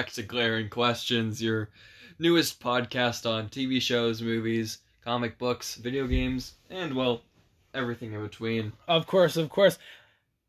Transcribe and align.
back 0.00 0.10
to 0.10 0.22
Glaring 0.22 0.70
Questions, 0.70 1.42
your 1.42 1.68
newest 2.18 2.58
podcast 2.58 3.30
on 3.30 3.50
TV 3.50 3.82
shows, 3.82 4.22
movies, 4.22 4.78
comic 5.04 5.36
books, 5.36 5.74
video 5.74 6.06
games, 6.06 6.54
and, 6.70 6.94
well, 6.94 7.20
everything 7.74 8.14
in 8.14 8.22
between. 8.22 8.72
Of 8.88 9.06
course, 9.06 9.36
of 9.36 9.50
course. 9.50 9.76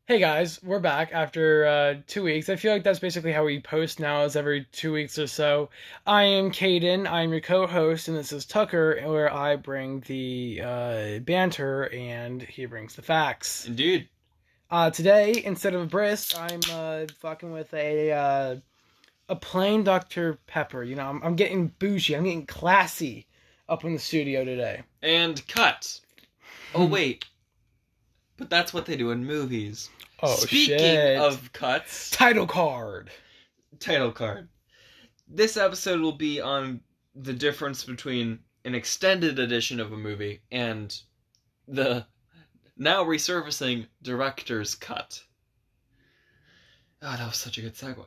Hey 0.06 0.18
guys, 0.18 0.58
we're 0.62 0.80
back 0.80 1.10
after 1.12 1.66
uh, 1.66 1.94
two 2.06 2.22
weeks. 2.22 2.48
I 2.48 2.56
feel 2.56 2.72
like 2.72 2.82
that's 2.82 2.98
basically 2.98 3.30
how 3.30 3.44
we 3.44 3.60
post 3.60 4.00
now, 4.00 4.22
is 4.22 4.36
every 4.36 4.66
two 4.72 4.90
weeks 4.90 5.18
or 5.18 5.26
so. 5.26 5.68
I 6.06 6.22
am 6.22 6.50
Caden, 6.50 7.06
I'm 7.06 7.30
your 7.30 7.42
co-host, 7.42 8.08
and 8.08 8.16
this 8.16 8.32
is 8.32 8.46
Tucker, 8.46 9.02
where 9.04 9.30
I 9.30 9.56
bring 9.56 10.00
the 10.06 10.62
uh, 10.64 11.18
banter 11.18 11.92
and 11.92 12.40
he 12.40 12.64
brings 12.64 12.96
the 12.96 13.02
facts. 13.02 13.66
Indeed. 13.66 14.08
Uh, 14.70 14.88
today, 14.88 15.42
instead 15.44 15.74
of 15.74 15.82
a 15.82 15.86
brisk, 15.86 16.40
I'm 16.40 16.60
uh, 16.72 17.04
fucking 17.20 17.52
with 17.52 17.74
a 17.74 18.12
uh, 18.12 18.56
a 19.28 19.36
plain 19.36 19.84
Dr. 19.84 20.38
Pepper. 20.46 20.82
You 20.82 20.96
know, 20.96 21.06
I'm, 21.06 21.22
I'm 21.22 21.36
getting 21.36 21.68
bougie, 21.78 22.14
I'm 22.14 22.24
getting 22.24 22.46
classy 22.46 23.26
up 23.68 23.84
in 23.84 23.92
the 23.92 23.98
studio 23.98 24.44
today. 24.44 24.82
And 25.02 25.46
cut. 25.48 26.00
Oh, 26.74 26.86
hmm. 26.86 26.92
wait. 26.92 27.24
But 28.36 28.50
that's 28.50 28.74
what 28.74 28.86
they 28.86 28.96
do 28.96 29.10
in 29.10 29.24
movies. 29.24 29.90
Oh 30.22 30.36
Speaking 30.36 30.78
shit! 30.78 31.18
of 31.18 31.52
cuts, 31.52 32.10
title 32.10 32.46
card. 32.46 33.10
title 33.80 34.12
card. 34.12 34.48
This 35.26 35.56
episode 35.56 36.00
will 36.00 36.12
be 36.12 36.40
on 36.40 36.80
the 37.14 37.32
difference 37.32 37.84
between 37.84 38.38
an 38.64 38.74
extended 38.74 39.38
edition 39.38 39.80
of 39.80 39.92
a 39.92 39.96
movie 39.96 40.40
and 40.52 40.96
the 41.66 42.06
now 42.76 43.04
resurfacing 43.04 43.86
director's 44.02 44.74
cut. 44.74 45.22
Oh, 47.02 47.16
that 47.16 47.26
was 47.26 47.36
such 47.36 47.58
a 47.58 47.62
good 47.62 47.74
segue. 47.74 48.06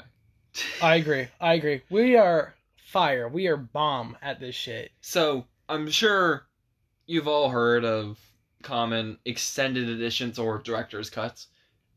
I 0.81 0.95
agree. 0.95 1.27
I 1.39 1.53
agree. 1.53 1.81
We 1.89 2.15
are 2.17 2.55
fire. 2.77 3.27
We 3.27 3.47
are 3.47 3.57
bomb 3.57 4.17
at 4.21 4.39
this 4.39 4.55
shit. 4.55 4.91
So, 5.01 5.45
I'm 5.67 5.89
sure 5.89 6.47
you've 7.07 7.27
all 7.27 7.49
heard 7.49 7.83
of 7.85 8.19
common 8.61 9.17
extended 9.25 9.89
editions 9.89 10.39
or 10.39 10.59
director's 10.59 11.09
cuts 11.09 11.47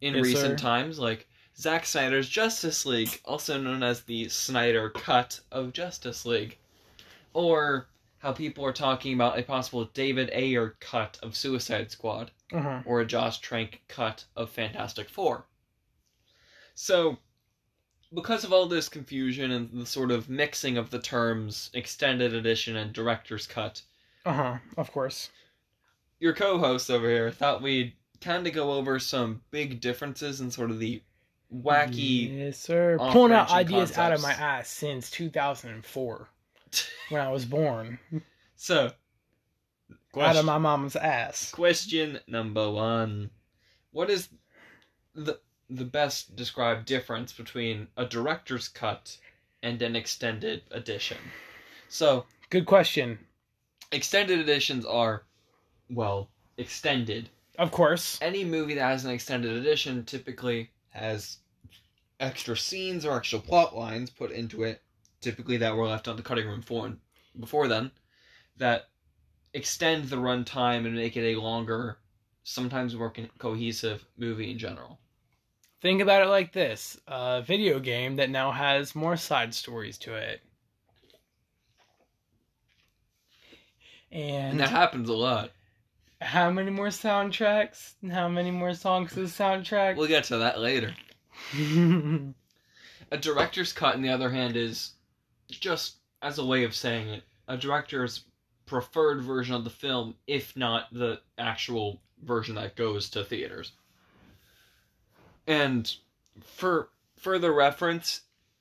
in 0.01 0.15
Yes, 0.15 0.25
recent 0.25 0.59
sir. 0.59 0.63
times, 0.65 0.99
like 0.99 1.29
Zack 1.57 1.87
Snyder's 1.87 2.29
Justice 2.29 2.85
League, 2.87 3.21
also 3.25 3.61
known 3.61 3.83
as 3.83 4.03
the 4.03 4.29
Snyder 4.29 4.91
Cut 4.91 5.41
of 5.51 5.73
Justice 5.73 6.25
League, 6.25 6.59
or 7.35 7.89
how 8.19 8.33
people 8.33 8.65
are 8.65 8.73
talking 8.73 9.15
about 9.15 9.39
a 9.39 9.43
possible 9.43 9.85
David 9.95 10.31
Ayer 10.33 10.77
cut 10.81 11.19
of 11.23 11.37
Suicide 11.37 11.91
Squad, 11.91 12.31
Uh-huh. 12.53 12.83
or 12.85 13.01
a 13.01 13.07
Josh 13.07 13.39
Trank 13.39 13.83
cut 13.89 14.25
of 14.37 14.51
Fantastic 14.51 15.09
Four. 15.09 15.47
So, 16.75 17.19
because 18.15 18.45
of 18.45 18.53
all 18.53 18.67
this 18.67 18.89
confusion 18.89 19.51
and 19.51 19.71
the 19.73 19.87
sort 19.87 20.11
of 20.11 20.29
mixing 20.29 20.77
of 20.79 20.91
the 20.91 20.99
terms 20.99 21.71
extended 21.75 22.35
edition 22.35 22.77
and 22.77 22.93
director's 22.93 23.47
cut, 23.47 23.83
Uh-huh. 24.25 24.59
Of 24.77 24.91
course. 24.93 25.31
your 26.21 26.33
co-host 26.35 26.91
over 26.91 27.09
here 27.09 27.31
thought 27.31 27.63
we'd 27.63 27.93
kind 28.21 28.47
of 28.47 28.53
go 28.53 28.73
over 28.73 28.99
some 28.99 29.43
big 29.51 29.81
differences 29.81 30.41
in 30.41 30.51
sort 30.51 30.71
of 30.71 30.79
the 30.79 31.03
wacky 31.55 32.37
Yes, 32.39 32.59
sir. 32.59 32.99
Pulling 32.99 33.33
out 33.33 33.51
ideas 33.51 33.97
out 33.97 34.13
of 34.13 34.21
my 34.21 34.29
concepts. 34.35 34.43
ass 34.43 34.69
since 34.69 35.11
2004 35.11 36.29
when 37.11 37.21
I 37.23 37.31
was 37.31 37.45
born. 37.45 37.99
so 38.57 38.87
Out 38.87 38.95
question, 40.13 40.39
of 40.41 40.45
my 40.47 40.59
mom's 40.59 40.97
ass. 40.97 41.51
question 41.53 42.19
number 42.27 42.71
one 42.71 43.31
what 43.93 44.11
is 44.11 44.29
the 45.15 45.39
the 45.71 45.85
best 45.85 46.35
described 46.37 46.87
difference 46.87 47.33
between 47.33 47.89
a 47.97 48.05
director's 48.07 48.69
cut 48.69 49.17
and 49.63 49.81
an 49.83 49.95
extended 49.97 50.63
edition 50.71 51.19
so 51.89 52.25
Good 52.51 52.67
question. 52.67 53.19
extended 53.93 54.39
editions 54.39 54.85
are 54.87 55.25
well 55.91 56.31
extended 56.57 57.29
Of 57.59 57.71
course. 57.71 58.19
any 58.21 58.45
movie 58.45 58.75
that 58.75 58.89
has 58.89 59.05
an 59.05 59.11
extended 59.11 59.53
edition 59.57 60.05
typically 60.05 60.71
has 60.91 61.39
extra 62.21 62.57
scenes 62.57 63.05
or 63.05 63.17
extra 63.17 63.39
plot 63.39 63.77
lines 63.77 64.11
put 64.11 64.31
into 64.33 64.65
it, 64.65 64.83
typically 65.21 65.57
that 65.59 65.77
were 65.77 65.87
left 65.87 66.09
on 66.09 66.17
the 66.17 66.23
cutting 66.23 66.47
room 66.49 66.63
floor 66.63 66.97
before 67.39 67.69
then, 67.69 67.91
that 68.57 68.89
extend 69.55 70.07
the 70.07 70.17
runtime 70.17 70.85
and 70.85 70.97
make 70.97 71.17
it 71.17 71.33
a 71.35 71.41
longer, 71.41 71.99
sometimes 72.43 72.95
more 72.97 73.13
cohesive 73.39 74.05
movie 74.17 74.51
in 74.51 74.59
general. 74.59 74.99
Think 75.81 76.03
about 76.03 76.23
it 76.23 76.29
like 76.29 76.53
this. 76.53 76.99
A 77.07 77.43
video 77.43 77.79
game 77.79 78.17
that 78.17 78.31
now 78.31 78.51
has 78.51 78.95
more 78.95 79.17
side 79.17 79.55
stories 79.55 79.97
to 79.99 80.15
it. 80.15 80.41
And 84.11 84.53
And 84.53 84.61
that 84.61 84.71
happens 84.71 85.09
a 85.09 85.15
lot. 85.15 85.51
how 86.21 86.51
many 86.51 86.71
more 86.71 86.89
soundtracks? 86.89 87.95
How 88.11 88.29
many 88.29 88.51
more 88.51 88.75
songs 88.75 89.13
to 89.13 89.21
the 89.21 89.27
soundtrack? 89.27 89.97
We'll 89.97 90.09
get 90.09 90.25
to 90.25 90.39
that 90.39 90.61
later. 90.61 90.95
A 93.11 93.17
director's 93.17 93.73
cut, 93.73 93.95
on 93.95 94.03
the 94.03 94.11
other 94.11 94.29
hand, 94.29 94.57
is 94.57 94.93
just 95.49 95.97
as 96.21 96.39
a 96.39 96.45
way 96.45 96.65
of 96.65 96.75
saying 96.75 97.09
it, 97.09 97.23
a 97.47 97.57
director's 97.57 98.25
preferred 98.67 99.23
version 99.23 99.55
of 99.55 99.65
the 99.65 99.71
film, 99.71 100.15
if 100.27 100.57
not 100.57 100.93
the 100.93 101.21
actual 101.39 102.03
version 102.23 102.55
that 102.57 102.77
goes 102.77 103.09
to 103.11 103.25
theaters. 103.25 103.73
And 105.49 105.93
for 106.41 106.91
further 107.17 107.53
reference, 107.53 108.21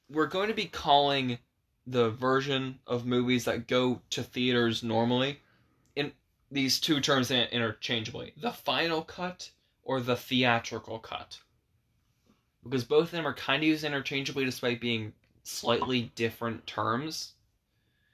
we're 0.10 0.26
going 0.26 0.48
to 0.48 0.56
be 0.56 0.66
calling 0.66 1.38
the 1.86 2.10
version 2.10 2.80
of 2.88 3.06
movies 3.06 3.46
that 3.46 3.68
go 3.68 4.02
to 4.10 4.24
theaters 4.24 4.82
normally 4.82 5.42
in 5.96 6.12
these 6.50 6.80
two 6.80 7.00
terms 7.00 7.32
interchangeably 7.32 8.34
the 8.36 8.52
final 8.52 9.02
cut 9.02 9.52
or 9.84 10.02
the 10.02 10.16
theatrical 10.16 11.00
cut 11.00 11.40
because 12.70 12.84
both 12.84 13.06
of 13.06 13.12
them 13.12 13.28
are 13.28 13.34
kind 13.34 13.64
of 13.64 13.70
used 13.70 13.84
interchangeably 13.84 14.46
despite 14.46 14.82
being 14.82 15.14
slightly 15.44 16.12
different 16.16 16.66
terms. 16.68 17.34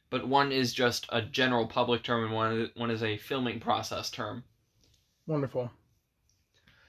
But 0.10 0.28
one 0.28 0.52
is 0.52 0.74
just 0.74 1.08
a 1.10 1.22
general 1.22 1.66
public 1.66 2.04
term 2.04 2.26
and 2.26 2.34
one 2.34 2.72
one 2.76 2.92
is 2.92 3.02
a 3.02 3.18
filming 3.18 3.60
process 3.60 4.10
term. 4.10 4.44
Wonderful. 5.26 5.72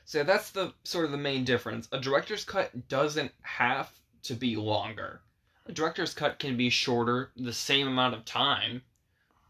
So 0.04 0.22
that's 0.22 0.50
the 0.50 0.72
sort 0.84 1.04
of 1.06 1.10
the 1.12 1.16
main 1.16 1.44
difference. 1.44 1.88
A 1.92 1.98
director's 2.00 2.44
cut 2.44 2.88
doesn't 2.88 3.32
have 3.42 3.90
to 4.24 4.34
be 4.34 4.56
longer. 4.56 5.20
A 5.66 5.72
director's 5.72 6.12
cut 6.14 6.38
can 6.38 6.56
be 6.56 6.68
shorter, 6.70 7.30
the 7.36 7.52
same 7.52 7.88
amount 7.88 8.14
of 8.14 8.24
time, 8.26 8.82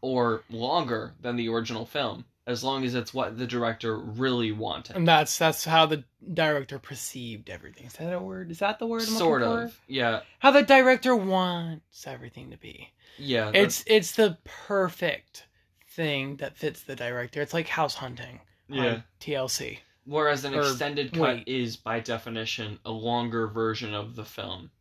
or 0.01 0.43
longer 0.49 1.13
than 1.21 1.35
the 1.35 1.49
original 1.49 1.85
film, 1.85 2.23
as 2.47 2.63
long 2.63 2.85
as 2.85 2.95
it's 2.95 3.13
what 3.13 3.37
the 3.37 3.45
director 3.47 3.97
really 3.97 4.51
wanted. 4.53 4.95
And 4.95 5.05
that's 5.07 5.37
that's 5.37 5.65
how 5.65 5.85
the 5.87 6.03
director 6.33 6.79
perceived 6.79 7.49
everything. 7.49 7.87
Is 7.87 7.93
that 7.93 8.13
a 8.13 8.19
word? 8.19 8.49
Is 8.51 8.59
that 8.59 8.79
the 8.79 8.87
word? 8.87 9.01
I'm 9.01 9.07
Sort 9.07 9.41
for? 9.41 9.63
of, 9.63 9.79
yeah, 9.87 10.21
How 10.39 10.51
the 10.51 10.63
director 10.63 11.15
wants 11.15 12.07
everything 12.07 12.51
to 12.51 12.57
be. 12.57 12.91
yeah. 13.17 13.45
that's- 13.45 13.81
It's 13.81 13.83
it's 13.87 14.11
the 14.15 14.37
perfect 14.45 15.47
thing 15.89 16.37
that 16.37 16.57
fits 16.57 16.83
the 16.83 16.95
director. 16.95 17.41
It's 17.41 17.53
like 17.53 17.67
house 17.67 17.95
hunting 17.95 18.39
yeah. 18.69 18.85
on 18.85 19.03
TLC. 19.19 19.79
Whereas 20.05 20.45
an 20.45 20.53
Or- 20.55 20.61
extended 20.61 21.11
cut 21.13 21.21
wait. 21.37 21.47
is, 21.47 21.77
by 21.77 21.99
definition, 21.99 22.79
a 22.85 22.91
longer 22.91 23.47
version 23.47 23.93
of 23.93 24.15
the 24.15 24.25
film. 24.25 24.71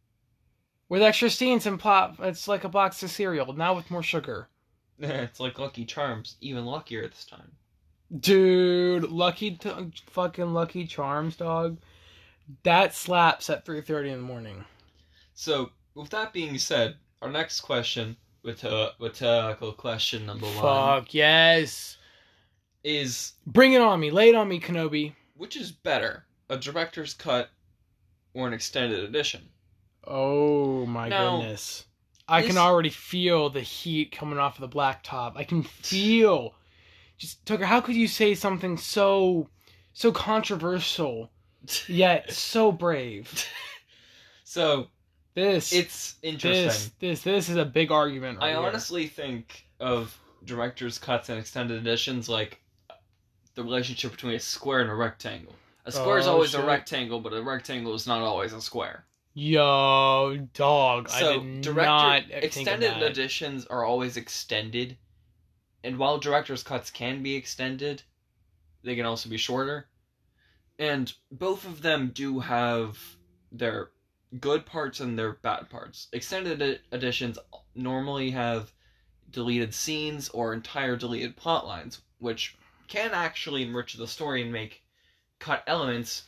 With 0.88 1.02
extra 1.02 1.30
scenes 1.30 1.66
and 1.66 1.80
plot, 1.80 2.16
it's 2.20 2.46
like 2.46 2.62
a 2.64 2.68
box 2.68 3.02
of 3.02 3.10
cereal, 3.10 3.52
now 3.54 3.74
with 3.74 3.90
more 3.90 4.02
sugar. 4.02 4.48
it's 4.98 5.40
like 5.40 5.58
Lucky 5.58 5.84
Charms, 5.86 6.36
even 6.40 6.66
luckier 6.66 7.08
this 7.08 7.24
time. 7.24 7.52
Dude, 8.20 9.04
Lucky 9.10 9.52
t- 9.52 9.92
fucking 10.10 10.52
Lucky 10.52 10.86
Charms, 10.86 11.36
dog. 11.36 11.78
That 12.62 12.94
slaps 12.94 13.48
at 13.48 13.64
3:30 13.64 14.10
in 14.10 14.16
the 14.18 14.22
morning. 14.22 14.64
So, 15.32 15.70
with 15.94 16.10
that 16.10 16.32
being 16.34 16.58
said, 16.58 16.96
our 17.22 17.30
next 17.30 17.62
question, 17.62 18.16
with 18.42 18.62
uh, 18.64 18.90
with 18.98 19.14
tackle 19.14 19.72
question 19.72 20.26
number 20.26 20.46
one, 20.46 20.60
Fuck 20.60 21.14
yes. 21.14 21.96
is 22.84 23.32
Bring 23.46 23.72
it 23.72 23.80
on 23.80 23.98
me. 23.98 24.10
Lay 24.10 24.28
it 24.28 24.34
on 24.34 24.48
me, 24.48 24.60
Kenobi. 24.60 25.14
Which 25.36 25.56
is 25.56 25.72
better, 25.72 26.26
a 26.48 26.56
director's 26.56 27.14
cut 27.14 27.50
or 28.34 28.46
an 28.46 28.52
extended 28.54 29.00
edition? 29.04 29.48
Oh 30.06 30.84
my 30.86 31.08
Now, 31.08 31.38
goodness. 31.38 31.84
I 32.28 32.40
this- 32.40 32.48
can 32.50 32.58
already 32.58 32.90
feel 32.90 33.50
the 33.50 33.60
heat 33.60 34.12
coming 34.12 34.38
off 34.38 34.56
of 34.56 34.60
the 34.62 34.68
black 34.68 35.02
top. 35.02 35.36
I 35.36 35.44
can 35.44 35.62
feel 35.62 36.54
just 37.16 37.44
Tucker, 37.46 37.64
how 37.66 37.80
could 37.80 37.94
you 37.94 38.08
say 38.08 38.34
something 38.34 38.76
so 38.76 39.48
so 39.92 40.10
controversial 40.12 41.30
yet 41.88 42.32
so 42.32 42.72
brave? 42.72 43.46
So 44.44 44.88
This 45.34 45.72
it's 45.72 46.16
interesting. 46.22 46.64
this 46.66 46.90
this 47.00 47.22
this 47.22 47.48
is 47.48 47.56
a 47.56 47.64
big 47.64 47.90
argument 47.90 48.38
right 48.38 48.46
I 48.46 48.50
here. 48.50 48.58
honestly 48.58 49.06
think 49.06 49.66
of 49.80 50.16
director's 50.44 50.98
cuts 50.98 51.28
and 51.28 51.38
extended 51.38 51.78
editions 51.78 52.28
like 52.28 52.60
the 53.54 53.62
relationship 53.62 54.12
between 54.12 54.34
a 54.34 54.40
square 54.40 54.80
and 54.80 54.90
a 54.90 54.94
rectangle. 54.94 55.54
A 55.84 55.92
square 55.92 56.18
is 56.18 56.26
Oh, 56.26 56.32
always 56.32 56.50
shit. 56.50 56.60
a 56.60 56.66
rectangle, 56.66 57.20
but 57.20 57.32
a 57.32 57.42
rectangle 57.42 57.94
is 57.94 58.06
not 58.06 58.20
always 58.22 58.52
a 58.52 58.60
square. 58.60 59.04
Yo, 59.34 60.48
dog! 60.54 61.08
I 61.10 61.20
So 61.20 61.40
director 61.60 61.82
not 61.82 62.22
think 62.24 62.32
of 62.36 62.44
extended 62.44 63.02
editions 63.02 63.66
are 63.66 63.84
always 63.84 64.16
extended, 64.16 64.96
and 65.82 65.98
while 65.98 66.18
director's 66.18 66.62
cuts 66.62 66.90
can 66.90 67.22
be 67.22 67.34
extended, 67.34 68.02
they 68.82 68.94
can 68.96 69.04
also 69.06 69.28
be 69.28 69.36
shorter. 69.36 69.88
And 70.78 71.12
both 71.30 71.64
of 71.64 71.82
them 71.82 72.10
do 72.14 72.40
have 72.40 73.16
their 73.52 73.90
good 74.40 74.66
parts 74.66 75.00
and 75.00 75.18
their 75.18 75.34
bad 75.34 75.68
parts. 75.70 76.08
Extended 76.12 76.60
edi- 76.62 76.80
editions 76.92 77.38
normally 77.74 78.30
have 78.30 78.72
deleted 79.30 79.74
scenes 79.74 80.28
or 80.30 80.52
entire 80.52 80.96
deleted 80.96 81.36
plot 81.36 81.66
lines, 81.66 82.00
which 82.18 82.56
can 82.88 83.10
actually 83.12 83.62
enrich 83.62 83.94
the 83.94 84.06
story 84.06 84.42
and 84.42 84.52
make 84.52 84.82
cut 85.38 85.62
elements 85.66 86.24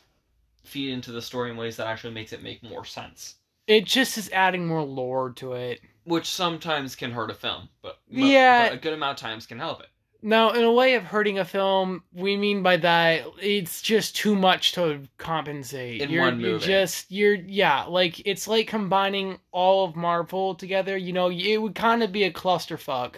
feed 0.65 0.91
into 0.93 1.13
the 1.13 1.23
story 1.23 1.51
in 1.51 1.57
ways 1.57 1.77
that 1.77 1.87
actually 1.87 2.13
makes 2.13 2.33
it 2.33 2.43
make 2.43 2.63
more 2.63 2.85
sense 2.85 3.37
It 3.67 3.85
just 3.85 4.19
is 4.19 4.31
adding 4.31 4.67
more 4.67 4.83
lore 4.83 5.31
to 5.37 5.53
it. 5.55 5.81
which 6.05 6.27
sometimes 6.29 6.95
can 6.97 7.11
hurt 7.13 7.31
a 7.31 7.35
film, 7.35 7.69
but 7.83 7.99
Yeah. 8.09 8.69
but 8.69 8.75
a 8.75 8.81
good 8.81 8.93
amount 8.93 9.19
of 9.19 9.23
times 9.23 9.47
can 9.47 9.59
help 9.59 9.81
it. 9.81 9.89
Now, 10.23 10.51
in 10.51 10.65
a 10.65 10.73
way 10.73 10.95
of 10.95 11.05
hurting 11.05 11.39
a 11.39 11.45
film, 11.45 12.03
we 12.13 12.37
mean 12.37 12.63
by 12.63 12.79
that 12.79 13.27
it's 13.41 13.81
just 13.83 14.17
too 14.17 14.35
much 14.35 14.73
to 14.73 15.03
compensate. 15.19 16.01
In 16.01 16.11
you're, 16.11 16.23
one 16.25 16.41
You're 16.41 16.53
movie. 16.53 16.67
just 16.67 17.11
you're 17.13 17.35
yeah, 17.35 17.85
like 17.85 18.27
it's 18.27 18.49
like 18.49 18.67
combining 18.67 19.39
all 19.53 19.85
of 19.85 19.95
Marvel 19.95 20.55
together. 20.55 20.97
You 20.97 21.13
know, 21.13 21.31
it 21.31 21.59
would 21.59 21.75
kind 21.77 22.03
of 22.03 22.11
be 22.13 22.25
a 22.25 22.33
clusterfuck. 22.33 23.17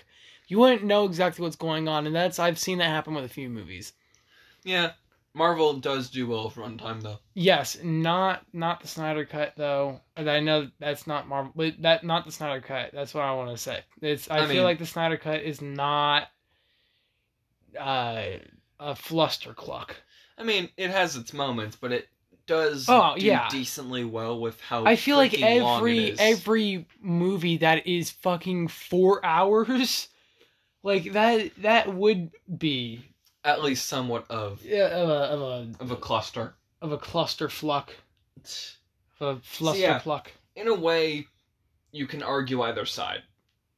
You 0.49 0.59
wouldn't 0.59 0.83
know 0.85 1.05
exactly 1.05 1.43
what's 1.43 1.57
going 1.57 1.87
on, 1.89 2.07
and 2.07 2.15
that's 2.17 2.39
I've 2.39 2.59
seen 2.59 2.79
that 2.79 2.89
happen 2.89 3.15
with 3.15 3.25
a 3.25 3.29
few 3.29 3.49
movies. 3.49 3.93
Yeah, 4.65 4.93
Marvel 5.35 5.75
does 5.75 6.09
do 6.11 6.27
well 6.27 6.47
with 6.47 6.55
runtime 6.57 7.03
though. 7.03 7.19
Yes, 7.35 7.79
not 7.85 8.45
not 8.53 8.81
the 8.81 8.89
Snyder 8.89 9.25
cut 9.25 9.53
though. 9.57 10.01
And 10.17 10.29
I 10.31 10.41
know 10.41 10.69
that's 10.81 11.07
not 11.07 11.29
Marvel, 11.29 11.53
but 11.55 11.81
that 11.83 12.03
not 12.03 12.25
the 12.27 12.33
Snyder 12.33 12.61
cut. 12.61 12.91
That's 12.93 13.15
what 13.15 13.25
I 13.25 13.33
want 13.35 13.51
to 13.51 13.59
say. 13.59 13.81
It's 14.03 14.29
I, 14.31 14.39
I 14.39 14.47
feel 14.47 14.57
mean- 14.57 14.65
like 14.65 14.79
the 14.79 14.87
Snyder 14.87 15.17
cut 15.17 15.43
is 15.43 15.61
not 15.61 16.29
uh, 17.79 18.23
a 18.81 18.95
fluster 18.97 19.55
cluck. 19.55 19.97
I 20.37 20.45
mean, 20.45 20.69
it 20.77 20.91
has 20.91 21.17
its 21.17 21.33
moments, 21.33 21.77
but 21.77 21.93
it 21.93 22.09
does 22.47 22.87
Oh, 22.89 23.15
do 23.19 23.27
yeah. 23.27 23.49
decently 23.51 24.05
well 24.05 24.41
with 24.41 24.61
how 24.61 24.85
I 24.87 24.97
feel 24.97 25.17
like 25.17 25.41
every 25.43 26.19
every 26.19 26.87
movie 27.01 27.59
that 27.59 27.87
is 27.87 28.11
fucking 28.11 28.69
four 28.69 29.25
hours, 29.25 30.09
like 30.83 31.13
that 31.13 31.51
that 31.59 31.95
would 31.95 32.31
be 32.57 33.05
at 33.45 33.63
least 33.63 33.87
somewhat 33.87 34.27
of 34.31 34.63
yeah, 34.65 34.89
of 34.89 35.09
a 35.09 35.13
of 35.13 35.41
a 35.41 35.83
of 35.83 35.91
a 35.91 35.97
cluster. 35.97 36.55
of 36.83 36.93
a 36.93 36.99
cluster 36.99 37.49
fluck, 37.49 37.95
of 39.21 39.39
a 39.39 39.41
fluster 39.43 39.81
yeah. 39.81 39.99
pluck. 39.99 40.33
In 40.57 40.69
a 40.69 40.75
way, 40.75 41.27
you 41.93 42.07
can 42.07 42.23
argue 42.23 42.63
either 42.63 42.85
side. 42.85 43.23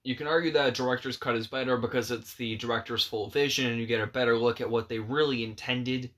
You 0.03 0.17
can 0.17 0.27
argue 0.27 0.51
that 0.53 0.69
a 0.69 0.73
director's 0.73 1.19
cut 1.19 1.37
is 1.37 1.47
better 1.47 1.77
because 1.77 2.11
it's 2.11 2.35
the 2.35 2.57
director's 2.57 3.05
full 3.05 3.29
vision 3.29 3.67
and 3.67 3.79
you 3.79 3.87
get 3.87 4.01
a 4.01 4.07
better 4.07 4.37
look 4.37 4.61
at 4.61 4.71
what 4.71 4.89
they 4.89 4.99
really 4.99 5.45
intended. 5.45 6.11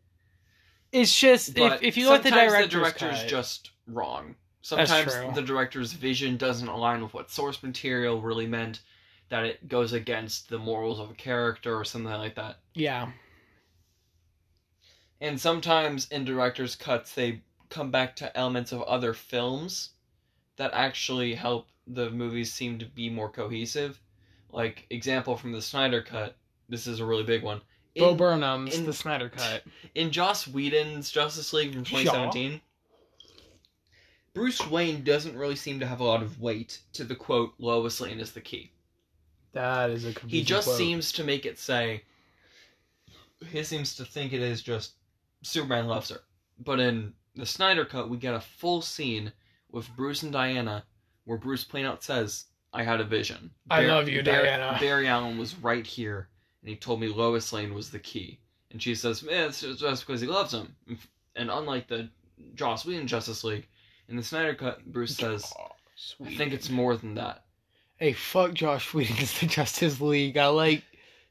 It's 0.93 1.19
just 1.19 1.55
But 1.55 1.77
if, 1.77 1.83
if 1.83 1.97
you 1.97 2.09
let 2.09 2.23
the 2.23 2.31
director's, 2.31 2.65
the 2.65 2.79
director's 2.79 3.21
cut, 3.21 3.29
just 3.29 3.71
wrong. 3.89 4.37
Sometimes 4.61 5.13
the 5.35 5.43
director's 5.43 5.93
vision 5.93 6.37
doesn't 6.37 6.69
align 6.69 7.03
with 7.03 7.13
what 7.13 7.31
source 7.31 7.61
material 7.63 8.23
really 8.23 8.47
meant. 8.47 8.81
That 9.33 9.45
it 9.47 9.67
goes 9.67 9.95
against 9.95 10.51
the 10.51 10.59
morals 10.59 11.01
of 11.01 11.11
a 11.11 11.15
character 11.15 11.75
or 11.75 11.85
something 11.87 12.13
like 12.13 12.35
that. 12.35 12.59
yeah, 12.75 13.11
And 15.23 15.41
sometimes 15.41 16.07
in 16.11 16.27
director's 16.27 16.77
cuts, 16.77 17.15
they 17.15 17.41
come 17.71 17.91
back 17.91 18.15
to 18.17 18.37
elements 18.37 18.73
of 18.73 18.83
other 18.83 19.15
films 19.15 19.93
that 20.57 20.73
actually 20.75 21.35
help 21.35 21.69
the 21.87 22.11
movies 22.11 22.53
seem 22.53 22.79
to 22.81 22.85
be 22.85 23.09
more 23.09 23.31
cohesive. 23.31 23.99
Like 24.51 24.87
example 24.91 25.35
from 25.39 25.53
the 25.53 25.63
Snyder 25.63 26.03
cut. 26.03 26.37
This 26.69 26.87
is 26.87 27.01
a 27.01 27.07
really 27.07 27.23
big 27.25 27.43
one. 27.43 27.63
Bo 27.97 28.11
In- 28.11 28.17
Burnham's 28.19 28.75
in- 28.77 28.85
the 28.85 28.93
Snyder 28.93 29.29
cut. 29.35 29.63
in 29.95 30.11
Joss 30.11 30.47
Whedon's 30.47 31.11
Justice 31.11 31.55
League 31.55 31.73
from 31.73 31.85
2017, 31.85 32.61
Bruce 34.35 34.67
Wayne 34.69 35.05
doesn't 35.05 35.37
really 35.39 35.57
seem 35.57 35.81
to 35.81 35.87
have 35.87 36.01
a 36.01 36.05
lot 36.05 36.23
of 36.23 36.39
weight 36.41 36.81
to 36.93 37.05
the 37.05 37.15
quote 37.17 37.55
Lois 37.59 37.99
Lane 37.99 38.21
is 38.21 38.33
the 38.33 38.41
key. 38.43 38.71
That 39.53 39.91
is 39.91 40.07
a 40.07 40.13
He 40.27 40.43
just 40.43 40.67
quote. 40.67 40.79
seems 40.79 41.13
to 41.13 41.25
make 41.25 41.47
it 41.47 41.59
say 41.59 42.03
he 43.51 43.63
seems 43.65 43.95
to 43.97 44.05
think 44.05 44.33
it 44.33 44.41
is 44.41 44.63
just 44.63 44.93
Superman 45.43 45.89
loves 45.89 46.11
her. 46.11 46.21
But 46.59 46.81
in 46.81 47.13
the 47.35 47.47
Snyder 47.47 47.85
cut 47.85 48.09
we 48.09 48.17
get 48.17 48.35
a 48.35 48.41
full 48.41 48.83
scene 48.83 49.33
with 49.71 49.95
Bruce 49.97 50.23
and 50.23 50.33
Diana 50.33 50.85
where 51.25 51.39
Bruce 51.39 51.65
plain 51.65 51.87
out 51.87 52.03
says, 52.03 52.47
I 52.73 52.83
had 52.83 53.01
a 53.01 53.05
vision. 53.05 53.51
I 53.71 53.87
love 53.87 54.09
you, 54.09 54.23
Diana." 54.23 54.77
Barry 54.81 55.07
Allen 55.09 55.39
was 55.39 55.57
right 55.57 55.87
here 55.87 56.29
and 56.63 56.69
he 56.71 56.77
told 56.77 57.01
me 57.01 57.09
Lois 57.09 57.53
Lane 57.53 57.75
was 57.75 57.91
the 57.91 57.99
key. 57.99 58.39
And 58.71 58.83
she 58.83 58.95
says, 58.95 59.23
eh, 59.29 59.47
it's 59.47 59.61
just 59.61 60.07
because 60.07 60.21
he 60.21 60.27
loves 60.27 60.55
him. 60.55 60.75
And 61.37 61.51
unlike 61.51 61.89
the 61.89 62.09
Joss 62.55 62.87
Whedon 62.87 63.07
Justice 63.07 63.45
League, 63.45 63.69
in 64.09 64.17
the 64.17 64.23
Snyder 64.23 64.55
cut, 64.55 64.85
Bruce 64.87 65.17
says, 65.17 65.53
Oh, 65.59 66.25
I 66.25 66.35
think 66.35 66.53
it's 66.53 66.71
more 66.71 66.97
than 66.97 67.15
that. 67.17 67.45
Hey, 68.03 68.15
fuck 68.15 68.53
Joss 68.53 68.93
Whedon's 68.93 69.39
The 69.39 69.47
Justice 69.47 70.01
League. 70.01 70.37
I 70.37 70.49
like 70.49 70.83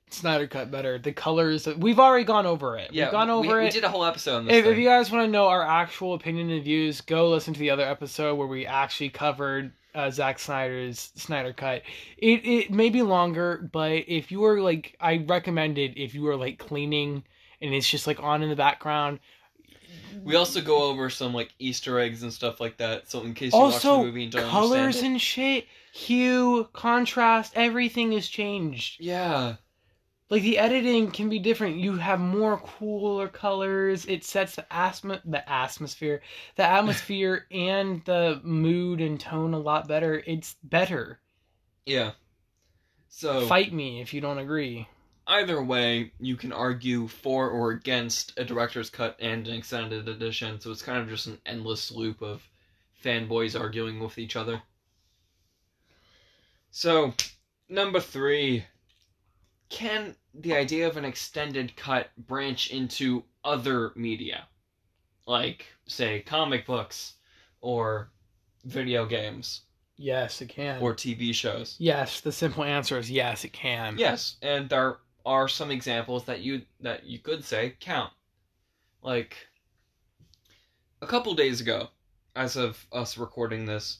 Snyder 0.09 0.47
Cut 0.47 0.71
better. 0.71 0.97
The 0.97 1.11
colors. 1.11 1.67
We've 1.67 1.99
already 1.99 2.23
gone 2.23 2.45
over 2.45 2.77
it. 2.77 2.93
Yeah, 2.93 3.07
We've 3.07 3.11
gone 3.11 3.29
over 3.29 3.57
we, 3.57 3.59
it. 3.59 3.63
we 3.63 3.69
did 3.71 3.83
a 3.83 3.89
whole 3.89 4.05
episode 4.05 4.37
on 4.37 4.45
this. 4.45 4.55
if, 4.55 4.65
if 4.65 4.77
you 4.77 4.85
guys 4.85 5.11
want 5.11 5.27
to 5.27 5.29
know 5.29 5.47
our 5.47 5.63
actual 5.63 6.13
opinion 6.13 6.49
and 6.49 6.63
views, 6.63 7.01
go 7.01 7.29
listen 7.29 7.53
to 7.53 7.59
the 7.59 7.71
other 7.71 7.83
episode 7.83 8.35
where 8.35 8.47
we 8.47 8.65
actually 8.65 9.09
covered 9.09 9.73
uh, 9.95 10.09
Zack 10.11 10.39
Snyder's 10.39 11.11
Snyder 11.17 11.51
Cut. 11.51 11.81
It 12.17 12.45
it 12.45 12.71
may 12.71 12.87
be 12.89 13.01
longer, 13.01 13.69
but 13.73 14.05
if 14.07 14.31
you 14.31 14.39
were 14.39 14.61
like, 14.61 14.95
I 15.01 15.25
recommend 15.27 15.77
it 15.77 15.97
if 15.97 16.15
you 16.15 16.21
were 16.21 16.37
like 16.37 16.57
cleaning 16.57 17.25
and 17.61 17.73
it's 17.73 17.89
just 17.89 18.07
like 18.07 18.23
on 18.23 18.43
in 18.43 18.49
the 18.49 18.55
background. 18.55 19.19
We 20.23 20.37
also 20.37 20.61
go 20.61 20.83
over 20.83 21.09
some 21.09 21.33
like 21.33 21.53
Easter 21.59 21.99
eggs 21.99 22.23
and 22.23 22.31
stuff 22.31 22.61
like 22.61 22.77
that. 22.77 23.11
So 23.11 23.23
in 23.23 23.33
case 23.33 23.51
you 23.51 23.59
watch 23.59 23.73
Also, 23.73 23.97
the 23.97 24.03
movie 24.05 24.23
and 24.23 24.31
don't 24.31 24.49
colors 24.49 25.01
and 25.01 25.19
shit, 25.19 25.65
hue, 25.91 26.69
contrast, 26.73 27.53
everything 27.55 28.13
is 28.13 28.27
changed. 28.29 28.97
yeah, 28.99 29.55
like 30.29 30.41
the 30.43 30.57
editing 30.57 31.11
can 31.11 31.29
be 31.29 31.39
different. 31.39 31.77
You 31.77 31.97
have 31.97 32.19
more 32.19 32.57
cooler 32.57 33.27
colors. 33.27 34.05
It 34.05 34.23
sets 34.23 34.55
the 34.55 34.65
asthma, 34.71 35.21
the 35.25 35.47
atmosphere, 35.49 36.21
the 36.55 36.63
atmosphere, 36.63 37.45
and 37.51 38.03
the 38.05 38.39
mood 38.43 39.01
and 39.01 39.19
tone 39.19 39.53
a 39.53 39.59
lot 39.59 39.87
better. 39.87 40.23
It's 40.25 40.55
better. 40.63 41.19
yeah. 41.85 42.11
So 43.13 43.45
Fight 43.45 43.73
me 43.73 43.99
if 44.01 44.13
you 44.13 44.21
don't 44.21 44.37
agree. 44.37 44.87
either 45.27 45.61
way, 45.61 46.13
you 46.19 46.37
can 46.37 46.53
argue 46.53 47.07
for 47.09 47.49
or 47.49 47.71
against 47.71 48.39
a 48.39 48.45
director's 48.45 48.89
cut 48.89 49.17
and 49.19 49.45
an 49.47 49.53
extended 49.55 50.07
edition. 50.07 50.61
So 50.61 50.71
it's 50.71 50.81
kind 50.81 50.99
of 50.99 51.09
just 51.09 51.27
an 51.27 51.37
endless 51.45 51.91
loop 51.91 52.21
of 52.21 52.41
fanboys 53.03 53.59
arguing 53.59 53.99
with 53.99 54.17
each 54.17 54.37
other. 54.37 54.61
So, 56.71 57.13
number 57.69 57.99
three. 57.99 58.65
Can 59.69 60.15
the 60.33 60.53
idea 60.53 60.85
of 60.87 60.97
an 60.97 61.05
extended 61.05 61.77
cut 61.77 62.09
branch 62.17 62.71
into 62.71 63.23
other 63.45 63.91
media? 63.95 64.47
Like, 65.25 65.65
say, 65.87 66.19
comic 66.21 66.65
books 66.65 67.13
or 67.61 68.11
video 68.65 69.05
games 69.05 69.61
Yes, 69.95 70.41
it 70.41 70.49
can. 70.49 70.81
or 70.81 70.93
TV 70.93 71.33
shows? 71.33 71.75
yes, 71.79 72.19
the 72.19 72.31
simple 72.33 72.63
answer 72.65 72.97
is 72.97 73.09
yes, 73.09 73.45
it 73.45 73.53
can. 73.53 73.97
Yes, 73.97 74.35
and 74.41 74.67
there 74.67 74.97
are 75.25 75.47
some 75.47 75.71
examples 75.71 76.25
that 76.25 76.41
you 76.41 76.63
that 76.81 77.05
you 77.05 77.19
could 77.19 77.43
say 77.45 77.75
count. 77.79 78.11
Like 79.01 79.37
a 81.01 81.07
couple 81.07 81.33
days 81.33 81.61
ago, 81.61 81.89
as 82.35 82.57
of 82.57 82.85
us 82.91 83.17
recording 83.17 83.65
this, 83.65 83.99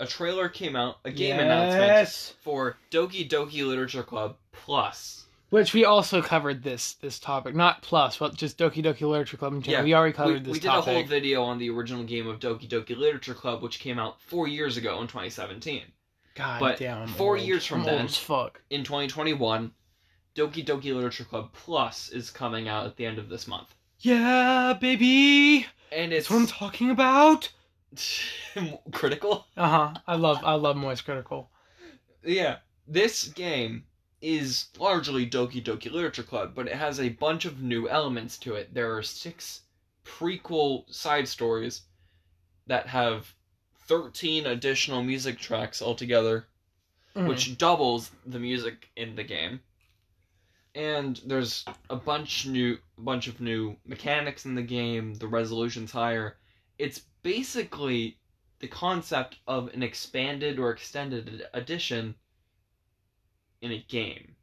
a 0.00 0.06
trailer 0.06 0.48
came 0.48 0.76
out, 0.76 0.96
a 1.04 1.10
game 1.10 1.38
announcement 1.38 2.36
for 2.42 2.76
Doki 2.90 3.28
Doki 3.28 3.66
Literature 3.66 4.02
Club 4.02 4.36
Plus. 4.52 5.26
Which 5.50 5.74
we 5.74 5.84
also 5.84 6.22
covered 6.22 6.62
this 6.62 6.94
this 6.94 7.18
topic, 7.18 7.54
not 7.54 7.82
plus, 7.82 8.16
but 8.16 8.34
just 8.34 8.56
Doki 8.58 8.82
Doki 8.82 9.02
Literature 9.08 9.36
Club 9.36 9.52
in 9.52 9.60
general. 9.62 9.80
Yeah, 9.80 9.84
we 9.84 9.94
already 9.94 10.12
We, 10.12 10.16
covered 10.16 10.44
this 10.44 10.52
we 10.54 10.60
did 10.60 10.68
topic. 10.68 10.88
a 10.88 10.94
whole 10.94 11.04
video 11.04 11.42
on 11.42 11.58
the 11.58 11.68
original 11.68 12.04
game 12.04 12.26
of 12.26 12.38
Doki 12.40 12.66
Doki 12.68 12.96
Literature 12.96 13.34
Club, 13.34 13.62
which 13.62 13.78
came 13.78 13.98
out 13.98 14.20
four 14.22 14.48
years 14.48 14.76
ago 14.78 15.00
in 15.02 15.08
2017. 15.08 15.82
God 16.34 16.58
but 16.60 16.78
damn. 16.78 17.06
Four 17.06 17.36
old. 17.36 17.46
years 17.46 17.66
from 17.66 17.80
I'm 17.80 17.84
then- 17.84 17.94
old 18.00 18.04
as 18.08 18.16
fuck. 18.16 18.62
In 18.70 18.82
2021, 18.84 19.72
Doki 20.34 20.64
Doki 20.64 20.94
Literature 20.94 21.24
Club 21.24 21.50
Plus 21.52 22.08
is 22.08 22.30
coming 22.30 22.66
out 22.68 22.86
at 22.86 22.96
the 22.96 23.04
end 23.04 23.18
of 23.18 23.28
this 23.28 23.46
month, 23.46 23.74
Yeah, 24.00 24.72
baby. 24.80 25.66
and 25.92 26.10
That's 26.12 26.20
it's 26.22 26.30
what 26.30 26.38
I'm 26.38 26.46
talking 26.46 26.88
about. 26.90 27.50
critical. 28.92 29.46
Uh 29.56 29.68
huh. 29.68 29.94
I 30.06 30.16
love 30.16 30.38
I 30.44 30.54
love 30.54 30.76
Moist 30.76 31.04
Critical. 31.04 31.50
Yeah, 32.24 32.58
this 32.86 33.28
game 33.28 33.84
is 34.20 34.66
largely 34.78 35.28
Doki 35.28 35.62
Doki 35.62 35.90
Literature 35.90 36.22
Club, 36.22 36.52
but 36.54 36.68
it 36.68 36.74
has 36.76 37.00
a 37.00 37.08
bunch 37.08 37.44
of 37.44 37.60
new 37.60 37.88
elements 37.88 38.38
to 38.38 38.54
it. 38.54 38.72
There 38.72 38.96
are 38.96 39.02
six 39.02 39.62
prequel 40.04 40.92
side 40.92 41.26
stories 41.28 41.82
that 42.66 42.86
have 42.86 43.34
13 43.88 44.46
additional 44.46 45.02
music 45.02 45.38
tracks 45.38 45.82
altogether, 45.82 46.46
Mhm. 47.16 47.28
which 47.28 47.58
doubles 47.58 48.10
the 48.24 48.38
music 48.38 48.88
in 48.96 49.16
the 49.16 49.24
game. 49.24 49.60
And 50.74 51.20
there's 51.26 51.64
a 51.90 51.96
bunch 51.96 52.46
new 52.46 52.78
bunch 52.96 53.26
of 53.26 53.40
new 53.40 53.76
mechanics 53.84 54.44
in 54.46 54.54
the 54.54 54.62
game, 54.62 55.14
the 55.14 55.26
resolution's 55.26 55.90
higher. 55.90 56.38
It's 56.78 57.00
basically 57.22 58.18
the 58.60 58.68
concept 58.68 59.36
of 59.46 59.68
an 59.74 59.82
expanded 59.82 60.58
or 60.58 60.70
extended 60.70 61.46
edition 61.52 62.14
in 63.60 63.72
a 63.72 63.84
game. 63.88 64.36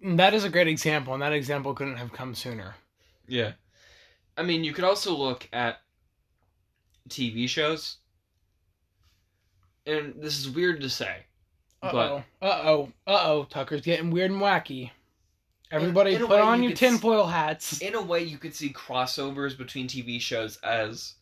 that 0.00 0.34
is 0.34 0.44
a 0.44 0.50
great 0.50 0.68
example, 0.68 1.14
and 1.14 1.22
that 1.22 1.32
example 1.32 1.72
couldn't 1.74 1.96
have 1.96 2.12
come 2.12 2.34
sooner. 2.34 2.74
Yeah. 3.26 3.52
I 4.36 4.42
mean, 4.42 4.64
you 4.64 4.72
could 4.74 4.84
also 4.84 5.14
look 5.16 5.48
at 5.52 5.80
TV 7.08 7.48
shows. 7.48 7.98
And 9.86 10.14
this 10.18 10.38
is 10.38 10.48
weird 10.50 10.80
to 10.80 10.90
say. 10.90 11.24
Uh 11.82 11.92
But- 11.92 12.10
oh. 12.10 12.24
Uh 12.42 12.62
oh. 12.64 12.92
Uh 13.06 13.22
oh. 13.24 13.44
Tucker's 13.44 13.82
getting 13.82 14.10
weird 14.10 14.30
and 14.30 14.40
wacky. 14.40 14.90
Everybody 15.74 16.14
in 16.14 16.22
a 16.22 16.26
put 16.26 16.40
on 16.40 16.62
you 16.62 16.68
your 16.68 16.76
tinfoil 16.76 17.26
hats. 17.26 17.80
In 17.80 17.94
a 17.94 18.02
way, 18.02 18.22
you 18.22 18.38
could 18.38 18.54
see 18.54 18.72
crossovers 18.72 19.58
between 19.58 19.88
TV 19.88 20.20
shows 20.20 20.56
as 20.58 21.14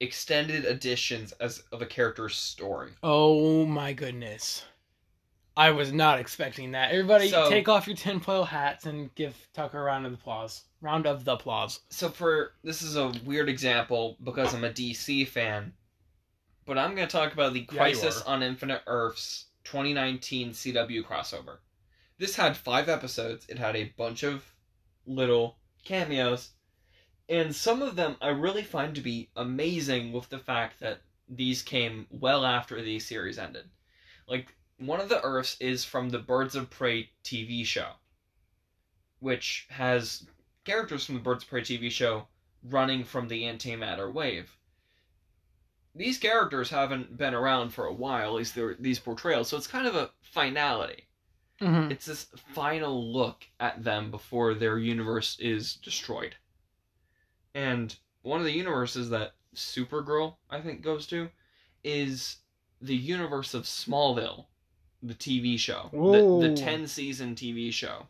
extended 0.00 0.64
editions 0.64 1.32
as 1.32 1.62
of 1.70 1.82
a 1.82 1.86
character's 1.86 2.34
story. 2.34 2.92
Oh 3.02 3.66
my 3.66 3.92
goodness. 3.92 4.64
I 5.56 5.72
was 5.72 5.92
not 5.92 6.18
expecting 6.18 6.72
that. 6.72 6.92
Everybody 6.92 7.28
So- 7.28 7.50
take 7.50 7.68
off 7.68 7.86
your 7.86 7.96
tinfoil 7.96 8.44
hats 8.44 8.86
and 8.86 9.14
give 9.14 9.36
Tucker 9.52 9.78
a 9.78 9.82
round 9.82 10.06
of 10.06 10.14
applause. 10.14 10.62
Round 10.80 11.06
of 11.06 11.26
the 11.26 11.32
applause. 11.34 11.80
So 11.90 12.08
for 12.08 12.54
this 12.64 12.80
is 12.80 12.96
a 12.96 13.08
weird 13.26 13.50
example 13.50 14.16
because 14.24 14.54
I'm 14.54 14.64
a 14.64 14.70
DC 14.70 15.28
fan, 15.28 15.74
but 16.64 16.78
I'm 16.78 16.94
going 16.94 17.06
to 17.06 17.12
talk 17.12 17.34
about 17.34 17.52
the 17.52 17.64
Crisis 17.66 18.22
on 18.22 18.42
Infinite 18.42 18.82
Earths 18.86 19.46
2019 19.64 20.52
CW 20.52 21.04
crossover. 21.04 21.58
This 22.20 22.36
had 22.36 22.54
5 22.54 22.90
episodes. 22.90 23.46
It 23.48 23.58
had 23.58 23.74
a 23.74 23.94
bunch 23.96 24.24
of 24.24 24.44
little 25.06 25.56
cameos, 25.86 26.50
and 27.30 27.56
some 27.56 27.80
of 27.80 27.96
them 27.96 28.16
I 28.20 28.28
really 28.28 28.62
find 28.62 28.94
to 28.94 29.00
be 29.00 29.30
amazing 29.36 30.12
with 30.12 30.28
the 30.28 30.38
fact 30.38 30.80
that 30.80 31.00
these 31.30 31.62
came 31.62 32.06
well 32.10 32.44
after 32.44 32.82
the 32.82 32.98
series 32.98 33.38
ended. 33.38 33.70
Like 34.28 34.54
one 34.76 35.00
of 35.00 35.08
the 35.08 35.22
Earths 35.24 35.56
is 35.60 35.82
from 35.86 36.10
the 36.10 36.18
Birds 36.18 36.54
of 36.54 36.68
Prey 36.68 37.08
TV 37.24 37.64
show, 37.64 37.92
which 39.20 39.66
has 39.70 40.26
characters 40.66 41.06
from 41.06 41.14
the 41.14 41.22
Birds 41.22 41.44
of 41.44 41.48
Prey 41.48 41.62
TV 41.62 41.90
show 41.90 42.28
running 42.62 43.02
from 43.02 43.28
the 43.28 43.44
antimatter 43.44 44.12
wave. 44.12 44.54
These 45.94 46.18
characters 46.18 46.68
haven't 46.68 47.16
been 47.16 47.32
around 47.32 47.70
for 47.70 47.86
a 47.86 47.94
while, 47.94 48.28
at 48.28 48.34
least 48.34 48.58
these 48.78 48.98
portrayals, 48.98 49.48
so 49.48 49.56
it's 49.56 49.66
kind 49.66 49.86
of 49.86 49.96
a 49.96 50.10
finality. 50.20 51.06
Mm-hmm. 51.60 51.90
It's 51.92 52.06
this 52.06 52.26
final 52.54 53.12
look 53.12 53.44
at 53.58 53.84
them 53.84 54.10
before 54.10 54.54
their 54.54 54.78
universe 54.78 55.36
is 55.38 55.74
destroyed. 55.74 56.34
And 57.54 57.94
one 58.22 58.40
of 58.40 58.46
the 58.46 58.52
universes 58.52 59.10
that 59.10 59.32
Supergirl, 59.54 60.36
I 60.48 60.60
think, 60.60 60.82
goes 60.82 61.06
to 61.08 61.28
is 61.84 62.36
the 62.80 62.96
universe 62.96 63.52
of 63.54 63.64
Smallville, 63.64 64.46
the 65.02 65.14
TV 65.14 65.58
show. 65.58 65.90
The, 65.92 65.98
Ooh. 65.98 66.40
the 66.40 66.56
10 66.56 66.86
season 66.86 67.34
TV 67.34 67.72
show. 67.72 68.06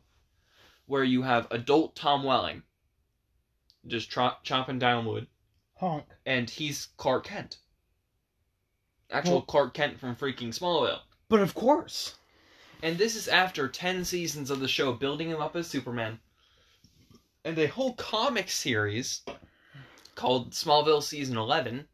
Where 0.87 1.05
you 1.05 1.23
have 1.23 1.47
adult 1.51 1.95
Tom 1.97 2.25
Welling 2.25 2.63
just 3.87 4.11
tro- 4.11 4.35
chopping 4.43 4.79
down 4.79 5.07
wood, 5.07 5.27
Honk. 5.77 6.05
and 6.27 6.51
he's 6.51 6.89
Clark 6.97 7.25
Kent. 7.25 7.59
Actual 9.11 9.35
Well- 9.35 9.43
Clark 9.43 9.75
Kent 9.75 9.99
from 9.99 10.15
freaking 10.17 10.49
Smallville. 10.49 11.01
But 11.29 11.41
of 11.41 11.55
course. 11.55 12.17
And 12.83 12.97
this 12.97 13.15
is 13.15 13.29
after 13.29 13.69
10 13.69 14.07
seasons 14.07 14.51
of 14.51 14.61
the 14.61 14.69
show 14.69 14.93
building 14.93 15.29
him 15.29 15.41
up 15.41 15.55
as 15.55 15.67
Superman. 15.67 16.19
And 17.45 17.59
a 17.59 17.67
whole 17.67 17.95
comic 17.95 18.49
series 18.49 19.23
called 20.15 20.53
Smallville 20.53 21.03
Season 21.03 21.37
11. 21.37 21.87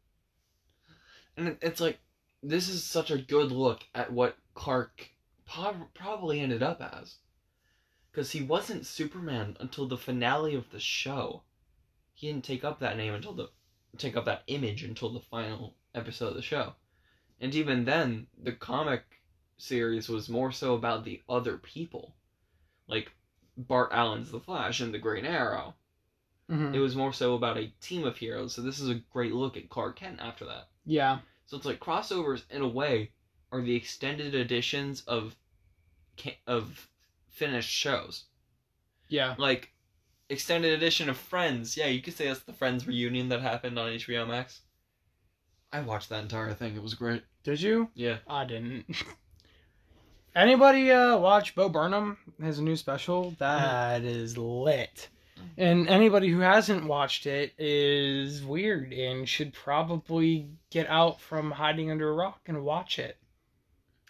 And 1.35 1.57
it's 1.61 1.81
like, 1.81 1.99
this 2.41 2.69
is 2.69 2.83
such 2.83 3.11
a 3.11 3.17
good 3.17 3.51
look 3.51 3.81
at 3.93 4.13
what 4.13 4.37
Clark 4.53 5.09
po- 5.45 5.89
probably 5.93 6.39
ended 6.39 6.63
up 6.63 6.81
as. 6.81 7.17
Because 8.09 8.31
he 8.31 8.41
wasn't 8.41 8.85
Superman 8.85 9.57
until 9.59 9.87
the 9.87 9.97
finale 9.97 10.55
of 10.55 10.71
the 10.71 10.79
show. 10.79 11.43
He 12.13 12.27
didn't 12.27 12.45
take 12.45 12.63
up 12.63 12.79
that 12.79 12.97
name 12.97 13.13
until 13.13 13.33
the. 13.33 13.49
take 13.97 14.15
up 14.15 14.25
that 14.25 14.43
image 14.47 14.83
until 14.83 15.11
the 15.11 15.19
final 15.19 15.75
episode 15.93 16.29
of 16.29 16.35
the 16.35 16.41
show. 16.41 16.75
And 17.41 17.53
even 17.53 17.83
then, 17.83 18.27
the 18.41 18.53
comic 18.53 19.16
series 19.57 20.09
was 20.09 20.29
more 20.29 20.51
so 20.51 20.75
about 20.75 21.03
the 21.03 21.21
other 21.27 21.57
people. 21.57 22.15
Like 22.87 23.11
Bart 23.57 23.89
Allen's 23.91 24.31
The 24.31 24.39
Flash 24.39 24.79
and 24.79 24.93
the 24.93 24.99
Green 24.99 25.25
Arrow. 25.25 25.75
Mhm. 26.49 26.73
It 26.73 26.79
was 26.79 26.95
more 26.95 27.11
so 27.11 27.33
about 27.35 27.57
a 27.57 27.67
team 27.81 28.05
of 28.05 28.17
heroes, 28.17 28.53
so 28.55 28.61
this 28.61 28.79
is 28.79 28.89
a 28.89 28.95
great 28.95 29.33
look 29.33 29.57
at 29.57 29.69
Clark 29.69 29.97
Kent 29.97 30.19
after 30.21 30.45
that. 30.45 30.69
Yeah. 30.85 31.19
So 31.45 31.57
it's 31.57 31.65
like 31.65 31.79
crossovers 31.79 32.43
in 32.49 32.61
a 32.61 32.67
way 32.67 33.11
are 33.51 33.61
the 33.61 33.75
extended 33.75 34.33
editions 34.35 35.01
of 35.01 35.35
of 36.47 36.89
finished 37.29 37.69
shows. 37.69 38.25
Yeah. 39.07 39.35
Like 39.37 39.73
extended 40.29 40.73
edition 40.73 41.09
of 41.09 41.17
Friends. 41.17 41.77
Yeah, 41.77 41.87
you 41.87 42.01
could 42.01 42.15
say 42.15 42.27
that's 42.27 42.41
the 42.41 42.53
Friends 42.53 42.87
reunion 42.87 43.29
that 43.29 43.41
happened 43.41 43.77
on 43.77 43.91
HBO 43.91 44.25
Max. 44.27 44.61
I 45.71 45.81
watched 45.81 46.09
that 46.09 46.23
entire 46.23 46.53
thing. 46.53 46.75
It 46.75 46.81
was 46.81 46.93
great. 46.93 47.23
Did 47.43 47.61
you? 47.61 47.89
Yeah. 47.93 48.17
I 48.27 48.45
didn't. 48.45 48.85
Anybody 50.37 50.91
uh 50.91 51.17
watch 51.17 51.55
Bo 51.55 51.67
Burnham? 51.67 52.15
Has 52.41 52.59
a 52.59 52.63
new 52.63 52.75
special 52.75 53.31
that 53.39 54.03
is 54.03 54.37
lit. 54.37 55.09
And 55.57 55.87
anybody 55.89 56.29
who 56.29 56.39
hasn't 56.41 56.85
watched 56.85 57.25
it 57.25 57.53
is 57.57 58.43
weird 58.43 58.93
and 58.93 59.27
should 59.27 59.51
probably 59.51 60.47
get 60.69 60.87
out 60.87 61.19
from 61.19 61.49
hiding 61.49 61.89
under 61.89 62.09
a 62.09 62.13
rock 62.13 62.41
and 62.45 62.63
watch 62.63 62.99
it. 62.99 63.17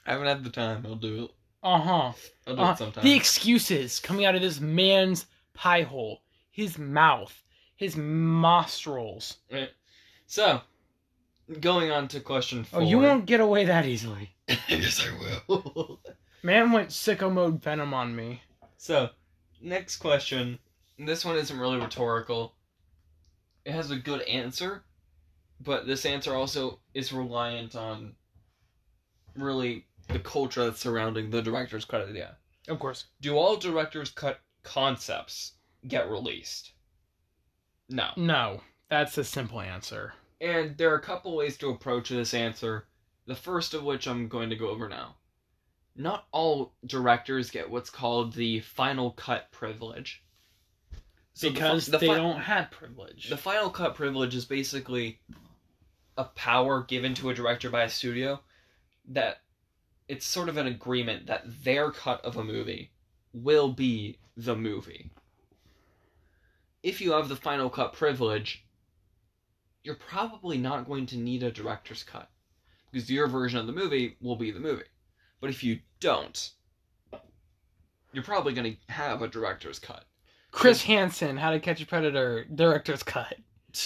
I 0.06 0.12
haven't 0.12 0.28
had 0.28 0.44
the 0.44 0.50
time. 0.50 0.86
I'll 0.86 0.96
do 0.96 1.24
it. 1.26 1.32
Uh 1.64 1.80
huh. 1.80 2.12
I'll 2.46 2.56
do 2.56 2.62
Uh, 2.62 2.72
it 2.74 2.78
sometime. 2.78 3.04
the 3.06 3.14
excuses 3.16 4.00
coming 4.02 4.26
out 4.26 4.36
of 4.36 4.42
this 4.42 4.60
man's 4.60 5.28
pie 5.54 5.84
hole, 5.84 6.24
his 6.52 6.78
mouth, 6.78 7.42
his 7.78 7.96
nostrils. 7.96 9.38
So, 10.26 10.60
going 11.62 11.90
on 11.92 12.10
to 12.10 12.20
question 12.20 12.66
four. 12.66 12.82
Oh, 12.82 12.84
you 12.84 13.00
won't 13.00 13.26
get 13.26 13.40
away 13.40 13.64
that 13.66 13.86
easily. 13.86 14.34
yes, 14.68 15.02
I 15.06 15.46
will. 15.48 15.97
Man 16.48 16.72
went 16.72 16.92
sicko 16.92 17.30
mode 17.30 17.62
venom 17.62 17.94
on 17.94 18.16
me. 18.16 18.42
so, 18.78 19.10
next 19.62 19.98
question. 19.98 20.60
This 20.98 21.26
one 21.26 21.36
isn't 21.36 21.60
really 21.60 21.78
rhetorical. 21.78 22.56
It 23.66 23.74
has 23.74 23.92
a 23.92 23.98
good 23.98 24.22
answer, 24.22 24.86
but 25.60 25.88
this 25.88 26.06
answer 26.06 26.34
also 26.34 26.80
is 26.94 27.12
reliant 27.12 27.76
on 27.76 28.16
really 29.36 29.88
the 30.08 30.20
culture 30.20 30.64
that's 30.64 30.80
surrounding 30.80 31.32
the 31.32 31.42
director's 31.42 31.84
cut 31.84 32.08
idea. 32.08 32.38
Of 32.70 32.80
course. 32.80 33.08
Do 33.20 33.36
all 33.36 33.58
director's 33.58 34.12
cut 34.12 34.40
concepts 34.64 35.56
get 35.86 36.10
released? 36.10 36.72
No. 37.90 38.12
No, 38.16 38.62
that's 38.90 39.18
a 39.18 39.26
simple 39.26 39.60
answer. 39.60 40.14
And 40.40 40.78
there 40.78 40.94
are 40.94 40.98
a 40.98 41.02
couple 41.02 41.36
ways 41.36 41.58
to 41.58 41.72
approach 41.72 42.08
this 42.08 42.34
answer, 42.34 42.88
the 43.26 43.36
first 43.36 43.74
of 43.74 43.84
which 43.84 44.08
I'm 44.08 44.30
going 44.30 44.50
to 44.50 44.56
go 44.56 44.70
over 44.70 44.88
now. 44.88 45.18
Not 45.98 46.28
all 46.32 46.74
directors 46.86 47.50
get 47.50 47.70
what's 47.70 47.90
called 47.90 48.34
the 48.34 48.60
final 48.60 49.12
cut 49.12 49.52
privilege. 49.52 50.24
So 51.34 51.48
the 51.48 51.54
because 51.54 51.88
the 51.88 51.98
they 51.98 52.08
fi- 52.08 52.16
don't 52.16 52.40
have 52.40 52.72
privilege. 52.72 53.30
The 53.30 53.38
final 53.38 53.70
cut 53.70 53.96
privilege 53.96 54.36
is 54.36 54.46
basically 54.46 55.20
a 56.18 56.24
power 56.24 56.84
given 56.84 57.14
to 57.16 57.30
a 57.30 57.34
director 57.34 57.70
by 57.70 57.84
a 57.84 57.90
studio 57.90 58.40
that 59.10 59.42
it's 60.08 60.26
sort 60.26 60.50
of 60.50 60.58
an 60.58 60.68
agreement 60.68 61.28
that 61.28 61.44
their 61.64 61.92
cut 61.92 62.24
of 62.24 62.38
a 62.38 62.44
movie 62.44 62.92
will 63.34 63.72
be 63.72 64.18
the 64.36 64.56
movie. 64.56 65.12
If 66.84 67.02
you 67.02 67.12
have 67.12 67.30
the 67.30 67.36
final 67.36 67.70
cut 67.70 67.94
privilege, 67.94 68.66
you're 69.84 69.96
probably 69.96 70.58
not 70.58 70.88
going 70.88 71.06
to 71.08 71.18
need 71.18 71.44
a 71.44 71.52
director's 71.52 72.04
cut 72.04 72.30
because 72.92 73.10
your 73.10 73.28
version 73.28 73.60
of 73.60 73.68
the 73.68 73.74
movie 73.74 74.16
will 74.22 74.36
be 74.36 74.52
the 74.52 74.60
movie. 74.60 74.84
But 75.40 75.50
if 75.50 75.64
you 75.64 75.80
don't, 76.00 76.52
you're 78.14 78.24
probably 78.24 78.54
going 78.54 78.72
to 78.76 78.94
have 78.94 79.22
a 79.22 79.28
director's 79.28 79.80
cut. 79.80 80.06
Chris 80.52 80.84
Hansen, 80.84 81.38
How 81.38 81.52
to 81.52 81.60
Catch 81.60 81.82
a 81.82 81.86
Predator, 81.86 82.46
director's 82.46 83.04
cut. 83.04 83.36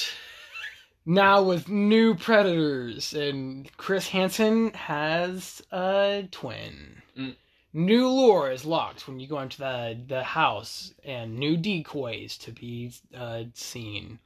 Now 1.05 1.41
with 1.41 1.67
new 1.67 2.13
predators, 2.13 3.13
and 3.13 3.67
Chris 3.75 4.07
Hansen 4.09 4.71
has 4.73 5.59
a 5.71 6.27
twin. 6.31 7.01
Mm. 7.17 7.35
New 7.73 8.07
lore 8.07 8.51
is 8.51 8.65
locked 8.65 9.07
when 9.07 9.19
you 9.19 9.27
go 9.27 9.39
into 9.39 9.57
the 9.57 9.99
the 10.07 10.23
house, 10.23 10.93
and 11.03 11.37
new 11.39 11.57
decoys 11.57 12.37
to 12.37 12.51
be 12.51 12.91
uh, 13.15 13.45
seen. 13.55 14.19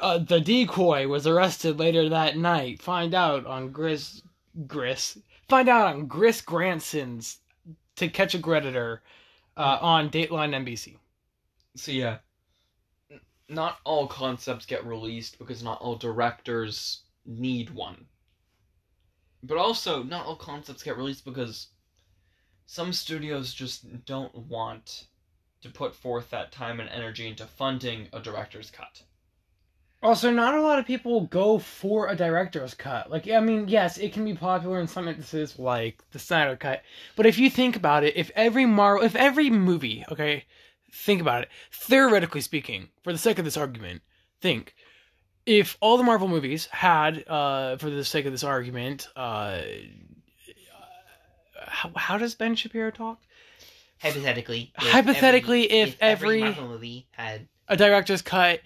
uh, 0.00 0.18
the 0.18 0.40
decoy 0.40 1.06
was 1.06 1.26
arrested 1.28 1.78
later 1.78 2.08
that 2.08 2.36
night. 2.36 2.82
Find 2.82 3.14
out 3.14 3.46
on 3.46 3.70
Gris 3.70 4.20
Gris. 4.66 5.18
Find 5.48 5.68
out 5.68 5.94
on 5.94 6.06
Gris 6.06 6.40
Granson's 6.40 7.38
To 7.96 8.08
Catch 8.08 8.34
a 8.34 8.38
Predator 8.38 9.02
uh, 9.56 9.78
on 9.80 10.10
Dateline 10.10 10.54
NBC. 10.54 10.96
So 11.76 11.92
yeah, 11.92 12.18
not 13.48 13.78
all 13.84 14.06
concepts 14.06 14.66
get 14.66 14.86
released 14.86 15.38
because 15.38 15.62
not 15.62 15.80
all 15.80 15.96
directors 15.96 17.02
need 17.26 17.70
one. 17.70 18.06
But 19.42 19.58
also, 19.58 20.02
not 20.02 20.24
all 20.24 20.36
concepts 20.36 20.82
get 20.82 20.96
released 20.96 21.24
because 21.24 21.68
some 22.66 22.92
studios 22.92 23.52
just 23.52 24.04
don't 24.06 24.34
want 24.34 25.08
to 25.60 25.68
put 25.68 25.94
forth 25.94 26.30
that 26.30 26.52
time 26.52 26.80
and 26.80 26.88
energy 26.88 27.28
into 27.28 27.46
funding 27.46 28.08
a 28.12 28.20
director's 28.20 28.70
cut. 28.70 29.02
Also, 30.04 30.30
not 30.30 30.54
a 30.54 30.60
lot 30.60 30.78
of 30.78 30.84
people 30.84 31.22
go 31.22 31.58
for 31.58 32.08
a 32.08 32.14
director's 32.14 32.74
cut. 32.74 33.10
Like, 33.10 33.26
I 33.26 33.40
mean, 33.40 33.68
yes, 33.68 33.96
it 33.96 34.12
can 34.12 34.22
be 34.22 34.34
popular 34.34 34.78
in 34.78 34.86
some 34.86 35.08
instances, 35.08 35.58
like 35.58 35.98
the 36.12 36.18
Snyder 36.18 36.56
cut. 36.56 36.82
But 37.16 37.24
if 37.24 37.38
you 37.38 37.48
think 37.48 37.74
about 37.74 38.04
it, 38.04 38.14
if 38.14 38.30
every 38.36 38.66
Marvel, 38.66 39.02
if 39.02 39.16
every 39.16 39.48
movie, 39.48 40.04
okay, 40.12 40.44
think 40.92 41.22
about 41.22 41.42
it. 41.44 41.48
Theoretically 41.72 42.42
speaking, 42.42 42.90
for 43.02 43.12
the 43.12 43.18
sake 43.18 43.38
of 43.38 43.46
this 43.46 43.56
argument, 43.56 44.02
think 44.42 44.74
if 45.46 45.78
all 45.80 45.96
the 45.96 46.04
Marvel 46.04 46.28
movies 46.28 46.66
had, 46.66 47.26
uh, 47.26 47.78
for 47.78 47.88
the 47.88 48.04
sake 48.04 48.26
of 48.26 48.32
this 48.32 48.44
argument, 48.44 49.08
uh, 49.16 49.60
how, 51.66 51.90
how 51.96 52.18
does 52.18 52.34
Ben 52.34 52.54
Shapiro 52.54 52.90
talk? 52.90 53.20
Hypothetically, 54.02 54.70
if 54.78 54.86
Hypothetically, 54.86 55.72
if 55.72 55.96
every- 55.98 56.40
Marvel 56.40 56.68
movie 56.68 57.06
had 57.12 57.48
A 57.68 57.76
director's 57.78 58.20
cut. 58.20 58.60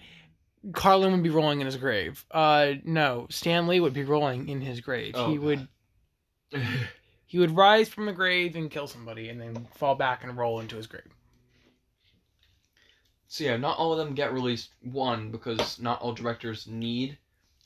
Carlin 0.73 1.11
would 1.13 1.23
be 1.23 1.29
rolling 1.29 1.61
in 1.61 1.65
his 1.65 1.77
grave. 1.77 2.25
Uh, 2.31 2.73
no, 2.83 3.27
Stan 3.29 3.67
Lee 3.67 3.79
would 3.79 3.93
be 3.93 4.03
rolling 4.03 4.49
in 4.49 4.61
his 4.61 4.81
grave. 4.81 5.13
Oh, 5.15 5.29
he 5.29 5.37
God. 5.37 5.43
would 5.45 5.67
he 7.25 7.39
would 7.39 7.55
rise 7.55 7.87
from 7.89 8.05
the 8.05 8.13
grave 8.13 8.55
and 8.55 8.69
kill 8.69 8.87
somebody, 8.87 9.29
and 9.29 9.39
then 9.39 9.67
fall 9.75 9.95
back 9.95 10.23
and 10.23 10.35
roll 10.37 10.59
into 10.59 10.75
his 10.75 10.87
grave. 10.87 11.03
So 13.27 13.43
yeah, 13.43 13.57
not 13.57 13.77
all 13.77 13.91
of 13.91 13.99
them 13.99 14.15
get 14.15 14.33
released. 14.33 14.71
One 14.81 15.29
because 15.31 15.79
not 15.79 16.01
all 16.01 16.13
directors 16.13 16.67
need 16.67 17.17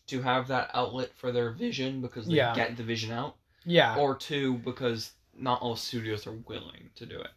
to 0.07 0.21
have 0.21 0.47
that 0.49 0.69
outlet 0.73 1.11
for 1.15 1.31
their 1.31 1.51
vision 1.51 2.01
because 2.01 2.27
they 2.27 2.35
Yeah. 2.35 2.53
get 2.53 2.75
the 2.75 2.83
vision 2.83 3.11
out. 3.11 3.37
Yeah, 3.65 3.95
Or 3.95 4.15
two 4.15 4.55
because 4.57 5.13
not 5.33 5.61
all 5.61 5.77
studios 5.77 6.27
are 6.27 6.33
willing 6.33 6.89
to 6.95 7.05
do 7.05 7.17
it. 7.19 7.31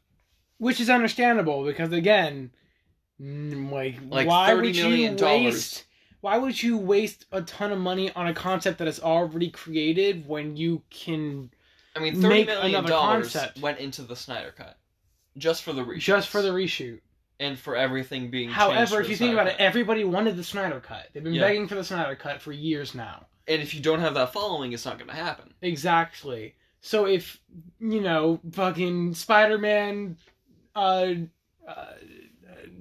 which 0.58 0.80
is 0.80 0.90
understandable 0.90 1.64
because 1.64 1.92
again, 1.92 2.50
like, 3.18 3.96
Like 4.08 4.28
why 4.28 4.50
$30 4.50 4.60
would 4.62 4.76
you 4.76 5.16
waste? 5.24 5.84
Why 6.20 6.38
would 6.38 6.60
you 6.62 6.76
waste 6.76 7.26
a 7.32 7.42
ton 7.42 7.72
of 7.72 7.78
money 7.78 8.10
on 8.12 8.26
a 8.26 8.34
concept 8.34 8.78
that 8.78 8.88
is 8.88 9.00
already 9.00 9.50
created 9.50 10.26
when 10.26 10.56
you 10.56 10.82
can 10.90 11.50
I 11.94 12.00
mean, 12.00 12.20
thirty 12.20 12.44
million 12.44 12.84
dollars 12.84 13.32
concept. 13.32 13.60
went 13.60 13.78
into 13.78 14.02
the 14.02 14.16
Snyder 14.16 14.52
cut, 14.56 14.76
just 15.38 15.62
for 15.62 15.72
the 15.72 15.82
reshoots, 15.82 16.00
just 16.00 16.28
for 16.28 16.42
the 16.42 16.50
reshoot? 16.50 17.00
and 17.38 17.58
for 17.58 17.76
everything 17.76 18.30
being. 18.30 18.48
changed 18.48 18.56
However, 18.58 19.00
if 19.00 19.08
you 19.10 19.16
think 19.16 19.32
Snyder 19.34 19.50
about 19.50 19.60
it, 19.60 19.60
everybody 19.62 20.04
wanted 20.04 20.36
the 20.36 20.42
Snyder 20.44 20.80
cut. 20.80 21.08
They've 21.12 21.22
been 21.22 21.34
Yeah. 21.34 21.42
begging 21.42 21.68
for 21.68 21.74
the 21.74 21.84
Snyder 21.84 22.16
cut 22.16 22.40
for 22.42 22.50
years 22.52 22.94
now. 22.94 23.26
and 23.48 23.62
if 23.62 23.74
you 23.74 23.80
don't 23.80 24.00
have 24.00 24.14
that 24.14 24.32
following, 24.32 24.72
it's 24.72 24.84
not 24.84 24.98
going 24.98 25.08
to 25.10 25.14
happen. 25.14 25.54
Exactly. 25.62 26.54
So 26.80 27.06
if 27.06 27.38
you 27.78 28.00
know 28.00 28.40
fucking 28.52 29.14
Spider-Man, 29.14 30.16
uh, 30.74 31.12
uh, 31.68 31.86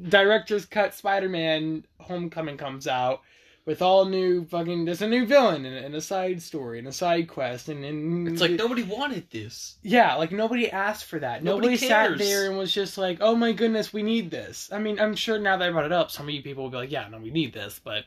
director's 0.10 0.66
cut 0.66 0.94
Spider-Man 0.94 1.86
Homecoming 2.00 2.58
comes 2.58 2.88
out 2.88 3.22
with 3.66 3.81
all 3.81 4.05
new 4.05 4.46
fucking 4.46 4.86
there's 4.86 5.01
a 5.01 5.08
new 5.08 5.25
villain 5.25 5.66
and, 5.66 5.75
and 5.86 5.96
a 5.96 6.01
side 6.01 6.40
story 6.42 6.77
and 6.79 6.88
a 6.88 6.92
side 6.92 7.27
quest 7.27 7.68
and, 7.68 7.84
and 7.84 8.27
It's 8.27 8.40
like 8.42 8.51
nobody 8.51 8.84
wanted 8.84 9.29
this. 9.31 9.77
yeah 9.81 10.14
like 10.16 10.31
nobody 10.31 10.70
asked 10.70 11.05
for 11.05 11.18
that 11.20 11.44
Nobody 11.44 11.70
nobody, 11.70 11.88
sat 11.88 12.18
there 12.20 12.48
and 12.48 12.58
was 12.60 12.72
just 12.72 12.98
like 12.98 13.18
oh 13.22 13.36
my 13.36 13.53
goodness 13.53 13.92
we 13.92 14.03
need 14.03 14.29
this 14.29 14.70
i 14.72 14.77
mean 14.77 15.00
i'm 15.00 15.16
sure 15.16 15.40
now 15.40 15.58
that 15.58 15.68
i 15.68 15.72
brought 15.72 15.86
it 15.86 15.92
up 15.92 16.12
some 16.12 16.27
of 16.27 16.34
you 16.36 16.44
people 16.44 16.64
will 16.64 16.70
be 16.70 16.77
like 16.77 16.92
yeah 16.92 17.08
no 17.10 17.18
we 17.18 17.31
need 17.31 17.53
this 17.53 17.81
but 17.84 18.05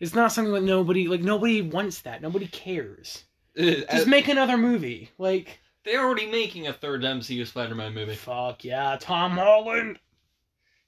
it's 0.00 0.14
not 0.14 0.32
something 0.32 0.52
that 0.52 0.62
nobody 0.64 1.08
like 1.08 1.22
nobody 1.22 1.62
wants 1.62 2.02
that 2.02 2.20
nobody 2.20 2.46
cares 2.48 3.24
Uh, 3.58 3.76
just 3.90 4.06
make 4.06 4.28
another 4.28 4.58
movie 4.58 5.08
like 5.16 5.60
They're 5.84 6.04
already 6.04 6.26
making 6.30 6.66
a 6.68 6.74
third 6.74 7.02
MCU 7.02 7.46
Spider-Man 7.46 7.94
movie. 7.94 8.14
Fuck 8.14 8.64
yeah, 8.64 8.98
Tom 9.00 9.30
Holland. 9.32 9.98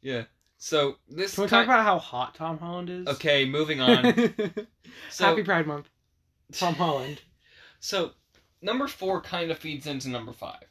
Yeah. 0.02 0.24
So 0.58 0.96
this. 1.08 1.34
Can 1.34 1.44
we 1.44 1.48
talk 1.48 1.64
about 1.64 1.84
how 1.84 1.98
hot 1.98 2.34
Tom 2.34 2.58
Holland 2.58 2.90
is? 2.90 3.06
Okay, 3.06 3.44
moving 3.44 3.80
on. 3.80 4.14
So, 5.10 5.24
Happy 5.24 5.42
Pride 5.42 5.66
Month, 5.66 5.88
Tom 6.52 6.74
Holland. 6.74 7.20
So, 7.80 8.12
number 8.60 8.86
four 8.86 9.20
kind 9.20 9.50
of 9.50 9.58
feeds 9.58 9.86
into 9.86 10.08
number 10.08 10.32
five. 10.32 10.64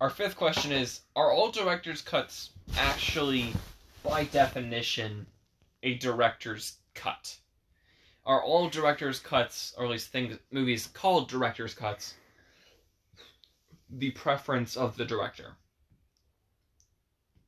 Our 0.00 0.10
fifth 0.10 0.36
question 0.36 0.72
is 0.72 1.00
Are 1.16 1.32
all 1.32 1.50
director's 1.50 2.02
cuts 2.02 2.50
actually, 2.76 3.52
by 4.02 4.24
definition, 4.24 5.26
a 5.82 5.94
director's 5.94 6.74
cut? 6.94 7.36
Are 8.24 8.42
all 8.42 8.68
director's 8.68 9.18
cuts, 9.18 9.74
or 9.76 9.84
at 9.84 9.90
least 9.90 10.08
things, 10.08 10.38
movies 10.52 10.88
called 10.92 11.28
director's 11.28 11.74
cuts, 11.74 12.14
the 13.90 14.10
preference 14.12 14.76
of 14.76 14.96
the 14.96 15.04
director? 15.04 15.56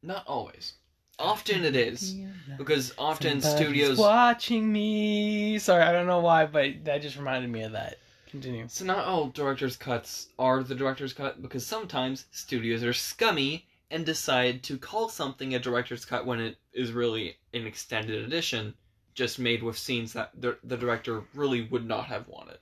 Not 0.03 0.27
always. 0.27 0.75
Often 1.19 1.65
it 1.65 1.77
is. 1.77 2.17
Because 2.59 2.93
often 2.99 3.41
Somebody's 3.41 3.67
studios. 3.67 3.99
watching 3.99 4.73
me. 4.73 5.59
Sorry, 5.59 5.83
I 5.83 5.93
don't 5.93 6.07
know 6.07 6.21
why, 6.21 6.47
but 6.47 6.85
that 6.85 7.03
just 7.03 7.17
reminded 7.17 7.51
me 7.51 7.63
of 7.63 7.73
that. 7.73 7.99
Continue. 8.27 8.67
So 8.69 8.85
not 8.85 9.05
all 9.05 9.29
director's 9.29 9.77
cuts 9.77 10.29
are 10.39 10.63
the 10.63 10.75
director's 10.75 11.13
cut 11.13 11.41
because 11.41 11.65
sometimes 11.65 12.27
studios 12.33 12.83
are 12.83 12.93
scummy 12.93 13.67
and 13.91 14.05
decide 14.05 14.63
to 14.65 14.77
call 14.77 15.09
something 15.09 15.55
a 15.55 15.59
director's 15.59 16.05
cut 16.05 16.27
when 16.27 16.41
it 16.41 16.57
is 16.73 16.93
really 16.93 17.37
an 17.53 17.67
extended 17.67 18.25
edition, 18.25 18.75
just 19.15 19.39
made 19.39 19.63
with 19.63 19.79
scenes 19.79 20.13
that 20.15 20.31
the, 20.41 20.59
the 20.65 20.77
director 20.77 21.23
really 21.35 21.63
would 21.63 21.87
not 21.87 22.07
have 22.07 22.27
wanted. 22.27 22.59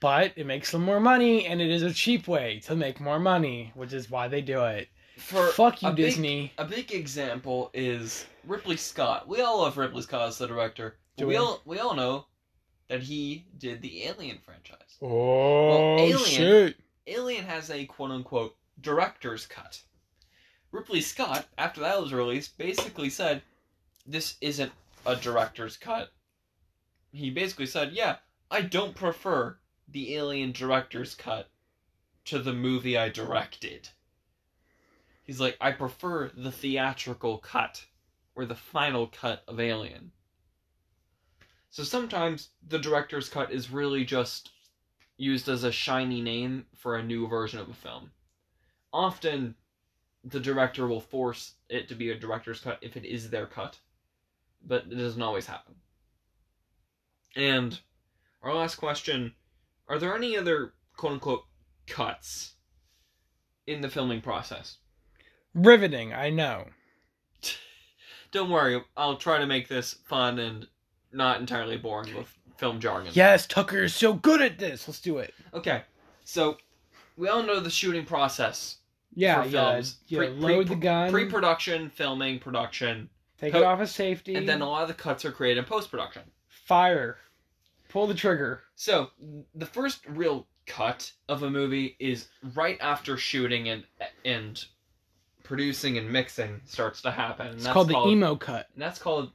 But 0.00 0.32
it 0.36 0.46
makes 0.46 0.70
them 0.70 0.84
more 0.84 1.00
money, 1.00 1.46
and 1.46 1.60
it 1.60 1.70
is 1.70 1.82
a 1.82 1.92
cheap 1.92 2.28
way 2.28 2.60
to 2.66 2.76
make 2.76 3.00
more 3.00 3.18
money, 3.18 3.72
which 3.74 3.92
is 3.92 4.08
why 4.08 4.28
they 4.28 4.40
do 4.40 4.64
it. 4.64 4.88
For 5.18 5.48
Fuck 5.48 5.82
you, 5.82 5.88
a 5.88 5.92
big- 5.92 6.06
Disney. 6.06 6.52
a 6.58 6.64
big 6.64 6.92
example 6.92 7.70
is 7.74 8.24
Ripley 8.44 8.76
Scott. 8.76 9.26
We 9.28 9.40
all 9.40 9.60
love 9.62 9.76
Ripley 9.76 10.02
Scott 10.02 10.28
as 10.28 10.38
the 10.38 10.46
director. 10.46 10.96
Do 11.16 11.26
we 11.26 11.34
we? 11.34 11.36
all 11.36 11.60
we 11.64 11.78
all 11.80 11.94
know 11.94 12.26
that 12.88 13.02
he 13.02 13.44
did 13.58 13.82
the 13.82 14.04
Alien 14.04 14.38
franchise. 14.38 14.96
Oh 15.02 15.68
Well, 15.96 15.98
Alien- 16.00 16.18
shit! 16.24 16.76
Alien 17.08 17.44
has 17.44 17.70
a 17.70 17.84
quote 17.86 18.10
unquote 18.12 18.56
director's 18.80 19.44
cut. 19.46 19.82
Ripley 20.70 21.00
Scott, 21.00 21.46
after 21.58 21.80
that 21.80 22.00
was 22.00 22.12
released, 22.12 22.56
basically 22.58 23.10
said, 23.10 23.42
This 24.06 24.36
isn't 24.40 24.72
a 25.04 25.16
director's 25.16 25.76
cut. 25.76 26.12
He 27.10 27.30
basically 27.30 27.66
said, 27.66 27.92
Yeah, 27.92 28.16
I 28.50 28.60
don't 28.62 28.94
prefer 28.94 29.58
the 29.88 30.14
Alien 30.14 30.52
director's 30.52 31.14
cut 31.14 31.48
to 32.26 32.38
the 32.38 32.52
movie 32.52 32.96
I 32.96 33.08
directed. 33.08 33.88
He's 35.28 35.40
like, 35.40 35.58
I 35.60 35.72
prefer 35.72 36.30
the 36.34 36.50
theatrical 36.50 37.36
cut, 37.36 37.84
or 38.34 38.46
the 38.46 38.54
final 38.54 39.08
cut 39.08 39.42
of 39.46 39.60
Alien. 39.60 40.10
So 41.68 41.84
sometimes 41.84 42.48
the 42.66 42.78
director's 42.78 43.28
cut 43.28 43.52
is 43.52 43.70
really 43.70 44.06
just 44.06 44.52
used 45.18 45.50
as 45.50 45.64
a 45.64 45.70
shiny 45.70 46.22
name 46.22 46.64
for 46.74 46.96
a 46.96 47.02
new 47.02 47.28
version 47.28 47.60
of 47.60 47.68
a 47.68 47.74
film. 47.74 48.10
Often, 48.90 49.54
the 50.24 50.40
director 50.40 50.86
will 50.86 51.02
force 51.02 51.56
it 51.68 51.88
to 51.88 51.94
be 51.94 52.10
a 52.10 52.18
director's 52.18 52.60
cut 52.60 52.78
if 52.80 52.96
it 52.96 53.04
is 53.04 53.28
their 53.28 53.46
cut, 53.46 53.78
but 54.66 54.86
it 54.90 54.94
doesn't 54.94 55.20
always 55.20 55.44
happen. 55.44 55.74
And 57.36 57.78
our 58.40 58.54
last 58.54 58.76
question 58.76 59.34
Are 59.88 59.98
there 59.98 60.16
any 60.16 60.38
other 60.38 60.72
quote 60.96 61.12
unquote 61.12 61.44
cuts 61.86 62.54
in 63.66 63.82
the 63.82 63.90
filming 63.90 64.22
process? 64.22 64.78
Riveting, 65.58 66.12
I 66.14 66.30
know. 66.30 66.66
Don't 68.30 68.50
worry, 68.50 68.82
I'll 68.96 69.16
try 69.16 69.38
to 69.38 69.46
make 69.46 69.68
this 69.68 69.94
fun 70.06 70.38
and 70.38 70.66
not 71.12 71.40
entirely 71.40 71.78
boring 71.78 72.14
with 72.14 72.32
film 72.58 72.78
jargon. 72.78 73.10
Yes, 73.14 73.46
Tucker 73.46 73.84
is 73.84 73.94
so 73.94 74.12
good 74.12 74.42
at 74.42 74.58
this. 74.58 74.86
Let's 74.86 75.00
do 75.00 75.18
it. 75.18 75.32
Okay, 75.54 75.82
so 76.24 76.58
we 77.16 77.28
all 77.28 77.42
know 77.42 77.58
the 77.58 77.70
shooting 77.70 78.04
process 78.04 78.76
Yeah, 79.14 79.42
for 79.42 79.48
yeah. 79.48 79.72
films. 79.72 79.96
yeah 80.08 80.18
Pre- 80.18 80.28
load 80.28 80.66
pre- 80.66 80.74
the 80.76 80.80
gun, 80.80 81.10
Pre-production, 81.10 81.88
filming, 81.90 82.38
production, 82.38 83.08
take 83.38 83.52
po- 83.54 83.60
it 83.60 83.64
off 83.64 83.80
of 83.80 83.88
safety, 83.88 84.34
and 84.34 84.46
then 84.46 84.60
a 84.60 84.68
lot 84.68 84.82
of 84.82 84.88
the 84.88 84.94
cuts 84.94 85.24
are 85.24 85.32
created 85.32 85.60
in 85.60 85.64
post-production. 85.64 86.22
fire. 86.48 87.16
Pull 87.88 88.06
the 88.06 88.14
trigger. 88.14 88.60
So 88.76 89.08
the 89.54 89.64
first 89.64 90.04
real 90.06 90.46
cut 90.66 91.10
of 91.30 91.42
a 91.42 91.48
movie 91.50 91.96
is 91.98 92.28
right 92.54 92.76
after 92.82 93.16
shooting 93.16 93.70
and 93.70 93.84
and 94.26 94.62
producing 95.48 95.96
and 95.98 96.10
mixing 96.12 96.60
starts 96.66 97.02
to 97.02 97.10
happen. 97.10 97.46
And 97.46 97.54
It's 97.56 97.64
that's 97.64 97.72
called 97.72 97.88
the 97.88 98.06
emo 98.06 98.36
cut. 98.36 98.68
And 98.74 98.82
that's 98.82 98.98
called 98.98 99.32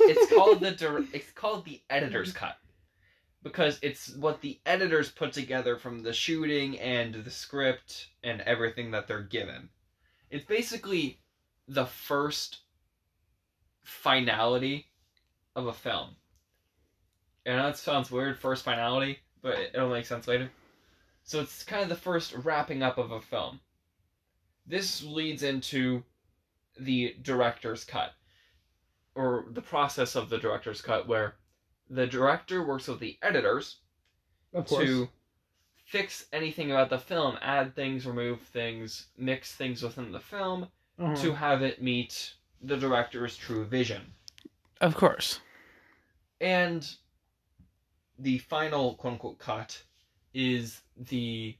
it's 0.00 0.32
called 0.32 0.60
the 0.60 1.06
it's 1.12 1.30
called 1.32 1.64
the 1.64 1.80
editor's 1.90 2.32
cut 2.32 2.56
because 3.42 3.78
it's 3.82 4.14
what 4.16 4.40
the 4.40 4.58
editors 4.66 5.10
put 5.10 5.32
together 5.32 5.76
from 5.76 6.02
the 6.02 6.12
shooting 6.12 6.78
and 6.80 7.14
the 7.14 7.30
script 7.30 8.08
and 8.24 8.40
everything 8.42 8.90
that 8.90 9.06
they're 9.06 9.22
given. 9.22 9.68
It's 10.30 10.44
basically 10.44 11.20
the 11.68 11.86
first 11.86 12.60
finality 13.82 14.86
of 15.54 15.66
a 15.66 15.72
film. 15.72 16.16
And 17.46 17.66
it 17.66 17.76
sounds 17.76 18.10
weird, 18.10 18.38
first 18.38 18.64
finality, 18.64 19.18
but 19.42 19.58
it'll 19.74 19.90
make 19.90 20.06
sense 20.06 20.28
later. 20.28 20.50
So 21.24 21.40
it's 21.40 21.62
kind 21.62 21.82
of 21.82 21.88
the 21.88 21.96
first 21.96 22.34
wrapping 22.34 22.82
up 22.82 22.98
of 22.98 23.10
a 23.10 23.20
film. 23.20 23.60
This 24.66 25.02
leads 25.02 25.42
into 25.42 26.02
the 26.78 27.16
director's 27.22 27.84
cut 27.84 28.12
or 29.14 29.46
the 29.50 29.62
process 29.62 30.14
of 30.16 30.28
the 30.30 30.38
director's 30.38 30.80
cut 30.80 31.06
where 31.08 31.34
the 31.88 32.06
director 32.06 32.64
works 32.64 32.86
with 32.88 33.00
the 33.00 33.18
editors 33.22 33.78
Of 34.54 34.66
to 34.68 35.08
fix 35.84 36.26
anything 36.32 36.70
about 36.70 36.88
the 36.90 36.98
film, 36.98 37.36
add 37.42 37.74
things, 37.74 38.06
remove 38.06 38.40
things, 38.40 39.08
mix 39.16 39.54
things 39.56 39.82
within 39.82 40.12
the 40.12 40.20
film 40.20 40.68
Uh-huh. 40.98 41.16
to 41.16 41.34
have 41.34 41.62
it 41.62 41.82
meet 41.82 42.34
the 42.62 42.76
director's 42.76 43.36
true 43.36 43.64
vision. 43.64 44.14
Of 44.80 44.94
course. 44.94 45.40
And 46.40 46.88
the 48.18 48.38
final 48.38 48.94
quote 48.94 49.14
unquote 49.14 49.38
cut 49.38 49.82
is 50.32 50.80
the 50.96 51.56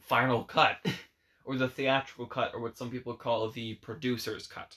final 0.00 0.44
cut, 0.44 0.76
or 1.46 1.56
the 1.56 1.68
theatrical 1.68 2.26
cut, 2.26 2.52
or 2.52 2.60
what 2.60 2.76
some 2.76 2.90
people 2.90 3.14
call 3.14 3.48
the 3.48 3.74
producer's 3.76 4.46
cut. 4.46 4.76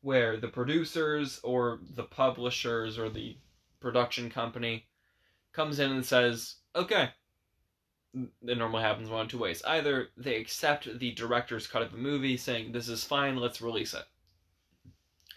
Where 0.00 0.38
the 0.38 0.48
producers 0.48 1.40
or 1.42 1.80
the 1.94 2.04
publishers 2.04 2.98
or 2.98 3.10
the 3.10 3.36
production 3.80 4.30
company 4.30 4.86
comes 5.52 5.78
in 5.78 5.90
and 5.92 6.06
says, 6.06 6.56
okay, 6.74 7.10
it 8.14 8.56
normally 8.56 8.82
happens 8.82 9.10
one 9.10 9.22
of 9.22 9.28
two 9.28 9.38
ways. 9.38 9.62
Either 9.66 10.08
they 10.16 10.36
accept 10.36 10.98
the 10.98 11.12
director's 11.12 11.66
cut 11.66 11.82
of 11.82 11.92
the 11.92 11.98
movie, 11.98 12.36
saying, 12.36 12.72
this 12.72 12.88
is 12.88 13.04
fine, 13.04 13.36
let's 13.36 13.60
release 13.60 13.92
it. 13.92 14.04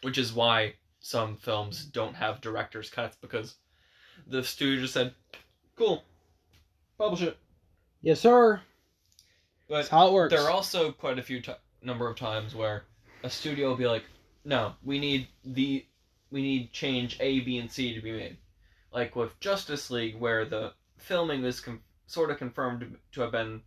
Which 0.02 0.18
is 0.18 0.34
why 0.34 0.76
some 1.00 1.38
films 1.38 1.86
don't 1.86 2.16
have 2.16 2.42
director's 2.42 2.90
cuts 2.90 3.18
because 3.22 3.56
the 4.28 4.44
studio 4.44 4.82
just 4.82 4.94
said, 4.94 5.14
"Cool, 5.76 6.04
publish 6.98 7.22
it." 7.22 7.38
Yes, 8.02 8.20
sir. 8.20 8.62
But 9.68 9.76
That's 9.78 9.90
how 9.90 10.08
it 10.08 10.14
works. 10.14 10.34
there 10.34 10.44
are 10.44 10.52
also 10.52 10.92
quite 10.92 11.18
a 11.20 11.24
few 11.24 11.42
t- 11.42 11.52
number 11.82 12.08
of 12.08 12.16
times 12.18 12.54
where 12.54 12.84
a 13.24 13.30
studio 13.30 13.70
will 13.70 13.76
be 13.78 13.88
like, 13.88 14.04
"No, 14.44 14.76
we 14.84 15.00
need 15.00 15.28
the 15.44 15.86
we 16.32 16.42
need 16.42 16.72
change 16.74 17.18
A, 17.20 17.40
B, 17.42 17.58
and 17.58 17.72
C 17.72 17.94
to 17.96 18.02
be 18.02 18.12
made." 18.12 18.38
Like 18.92 19.16
with 19.16 19.40
Justice 19.40 19.90
League, 19.90 20.20
where 20.20 20.46
the 20.46 20.74
filming 20.98 21.42
was 21.42 21.60
com- 21.60 21.82
sort 22.08 22.30
of 22.32 22.38
confirmed 22.38 22.98
to 23.14 23.22
have 23.22 23.32
been 23.32 23.62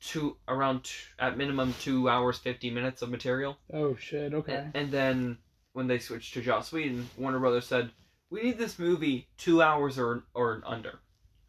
two 0.00 0.36
around 0.48 0.84
t- 0.84 0.90
at 1.18 1.36
minimum 1.38 1.74
two 1.80 2.08
hours 2.08 2.36
fifty 2.38 2.70
minutes 2.70 3.02
of 3.02 3.08
material. 3.10 3.56
oh 3.72 3.94
shit. 3.96 4.34
Okay. 4.34 4.54
And, 4.54 4.72
and 4.74 4.90
then 4.90 5.38
when 5.72 5.86
they 5.86 5.98
switched 5.98 6.34
to 6.34 6.42
Joss 6.42 6.70
Whedon, 6.72 7.08
Warner 7.16 7.38
Brothers 7.38 7.66
said, 7.66 7.90
"We 8.28 8.42
need 8.42 8.58
this 8.58 8.78
movie 8.78 9.28
two 9.38 9.62
hours 9.62 9.98
or 9.98 10.24
or 10.34 10.60
under." 10.66 10.98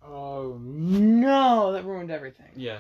Oh 0.01 0.57
no, 0.61 1.71
that 1.73 1.83
ruined 1.85 2.11
everything. 2.11 2.51
Yeah, 2.55 2.79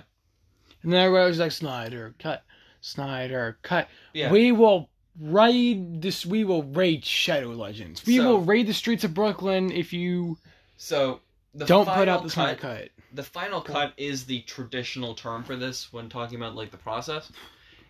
And 0.83 0.91
then 0.91 1.01
everybody 1.01 1.29
was 1.29 1.39
like, 1.39 1.51
Snyder, 1.51 2.13
cut. 2.19 2.43
Snyder, 2.81 3.57
cut. 3.61 3.87
yeah. 4.13 4.31
We 4.31 4.51
will 4.51 4.89
raid 5.19 6.01
this. 6.01 6.25
We 6.25 6.43
will 6.43 6.63
raid 6.63 7.05
Shadow 7.05 7.49
Legends. 7.49 8.05
We 8.05 8.17
So- 8.17 8.25
will 8.27 8.41
raid 8.41 8.67
the 8.67 8.73
streets 8.73 9.03
of 9.03 9.13
Brooklyn 9.13 9.71
if 9.71 9.93
you 9.93 10.37
so 10.77 11.21
the 11.53 11.65
don't 11.65 11.87
put 11.87 12.07
out 12.07 12.23
the 12.23 12.29
Snyder 12.29 12.59
cut. 12.59 12.89
The 13.13 13.23
final 13.23 13.61
cut 13.61 13.93
is 13.95 14.25
the 14.25 14.41
traditional 14.41 15.13
term 15.13 15.43
for 15.43 15.55
this 15.55 15.93
when 15.93 16.09
talking 16.09 16.35
about 16.37 16.55
like 16.55 16.71
the 16.71 16.77
process. 16.77 17.31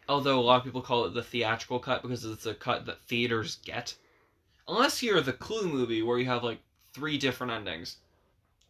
Although 0.09 0.37
a 0.39 0.41
lot 0.41 0.57
of 0.57 0.63
people 0.65 0.81
call 0.81 1.05
it 1.05 1.13
the 1.13 1.23
theatrical 1.23 1.79
cut 1.79 2.01
because 2.01 2.25
it's 2.25 2.45
a 2.45 2.53
cut 2.53 2.85
that 2.87 3.01
theaters 3.05 3.55
get. 3.63 3.95
Unless 4.67 5.01
you're 5.01 5.21
the 5.21 5.33
Clue 5.33 5.67
movie 5.69 6.01
where 6.03 6.19
you 6.19 6.25
have 6.25 6.43
like 6.43 6.59
three 6.93 7.17
different 7.17 7.53
endings. 7.53 7.97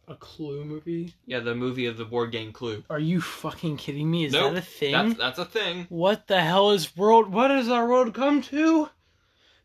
A 0.08 0.14
Clue 0.16 0.64
movie? 0.64 1.14
Yeah, 1.26 1.40
the 1.40 1.54
movie 1.54 1.86
of 1.86 1.96
the 1.96 2.04
board 2.04 2.30
game 2.32 2.52
Clue. 2.52 2.84
Are 2.90 2.98
you 2.98 3.20
fucking 3.20 3.76
kidding 3.78 4.10
me? 4.10 4.24
Is 4.26 4.32
Nope, 4.32 4.52
that 4.54 4.58
a 4.58 4.62
thing? 4.62 4.92
That's 4.92 5.14
that's 5.18 5.38
a 5.38 5.44
thing. 5.44 5.86
What 5.88 6.26
the 6.26 6.40
hell 6.40 6.70
is 6.72 6.96
world? 6.96 7.32
What 7.32 7.50
has 7.50 7.68
our 7.68 7.88
world 7.88 8.14
come 8.14 8.42
to? 8.42 8.90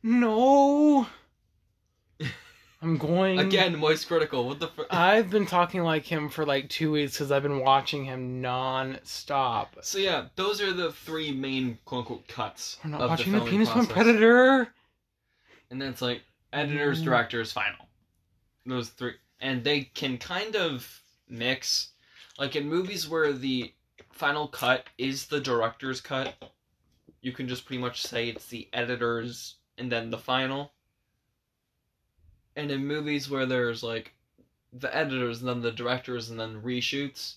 No. 0.04 1.08
I'm 2.82 2.98
going 2.98 3.40
Again, 3.40 3.78
Moist 3.78 4.08
Critical. 4.08 4.48
What 4.48 4.60
the 4.62 4.68
fr- 4.70 4.84
I've 4.90 5.30
been 5.30 5.46
talking 5.46 5.84
like 5.84 6.06
him 6.06 6.30
for 6.30 6.46
like 6.46 6.70
two 6.70 6.92
weeks 6.94 7.14
because 7.14 7.30
I've 7.32 7.44
been 7.44 7.60
watching 7.60 8.06
him 8.06 8.40
non-stop. 8.40 9.76
So 9.82 9.98
yeah, 9.98 10.28
those 10.38 10.62
are 10.62 10.72
the 10.72 10.94
three 10.94 11.32
main 11.34 11.78
quote 11.84 12.00
unquote 12.00 12.28
cuts 12.30 12.78
We're 12.84 12.92
not 12.92 13.02
watching 13.10 13.34
the 13.34 13.40
the, 13.42 13.46
Penis 13.46 13.76
One. 13.76 13.86
Predator. 13.86 14.70
And 15.70 15.82
then 15.82 15.90
it's 15.90 16.02
like 16.02 16.22
editors, 16.54 17.02
Mm. 17.02 17.06
directors, 17.06 17.52
final. 17.52 17.86
Those 18.66 18.90
three, 18.90 19.14
and 19.40 19.64
they 19.64 19.82
can 19.82 20.18
kind 20.18 20.56
of 20.56 21.02
mix, 21.28 21.90
like 22.38 22.56
in 22.56 22.68
movies 22.68 23.08
where 23.08 23.34
the 23.34 23.74
final 24.12 24.48
cut 24.48 24.88
is 24.98 25.28
the 25.28 25.40
director's 25.40 26.02
cut. 26.02 26.36
You 27.22 27.32
can 27.32 27.48
just 27.48 27.66
pretty 27.66 27.82
much 27.82 28.02
say 28.02 28.30
it's 28.30 28.48
the 28.48 28.70
editors 28.74 29.56
and 29.78 29.92
then 29.92 30.10
the 30.10 30.18
final. 30.18 30.74
And 32.56 32.72
in 32.72 32.86
movies 32.86 33.30
where 33.30 33.46
there's 33.46 33.84
like 33.84 34.14
the 34.74 34.94
editors 34.96 35.40
and 35.40 35.50
then 35.50 35.62
the 35.62 35.72
directors 35.72 36.30
and 36.30 36.40
then 36.40 36.62
reshoots, 36.62 37.36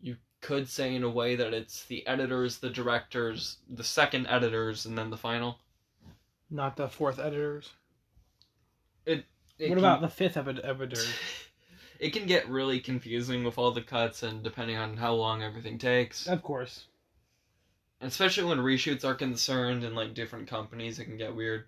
you 0.00 0.16
could 0.40 0.68
say 0.68 0.94
in 0.94 1.02
a 1.02 1.08
way 1.08 1.36
that 1.36 1.54
it's 1.54 1.84
the 1.84 2.06
editors, 2.06 2.58
the 2.58 2.70
directors, 2.70 3.58
the 3.68 3.84
second 3.84 4.26
editors, 4.26 4.86
and 4.86 4.96
then 4.96 5.10
the 5.10 5.16
final. 5.16 5.58
Not 6.50 6.76
the 6.76 6.88
fourth 6.88 7.18
editors. 7.18 7.70
It 9.06 9.24
what 9.68 9.76
can- 9.76 9.78
about 9.78 10.00
the 10.00 10.08
fifth 10.08 10.36
edit- 10.36 10.64
It 12.00 12.14
can 12.14 12.24
get 12.26 12.48
really 12.48 12.80
confusing 12.80 13.44
with 13.44 13.58
all 13.58 13.72
the 13.72 13.82
cuts 13.82 14.22
and 14.22 14.42
depending 14.42 14.78
on 14.78 14.96
how 14.96 15.12
long 15.12 15.42
everything 15.42 15.76
takes. 15.76 16.26
Of 16.26 16.42
course. 16.42 16.86
Especially 18.00 18.44
when 18.44 18.58
reshoots 18.58 19.04
are 19.04 19.14
concerned 19.14 19.84
and 19.84 19.94
like 19.94 20.14
different 20.14 20.48
companies, 20.48 20.98
it 20.98 21.04
can 21.04 21.18
get 21.18 21.34
weird. 21.36 21.66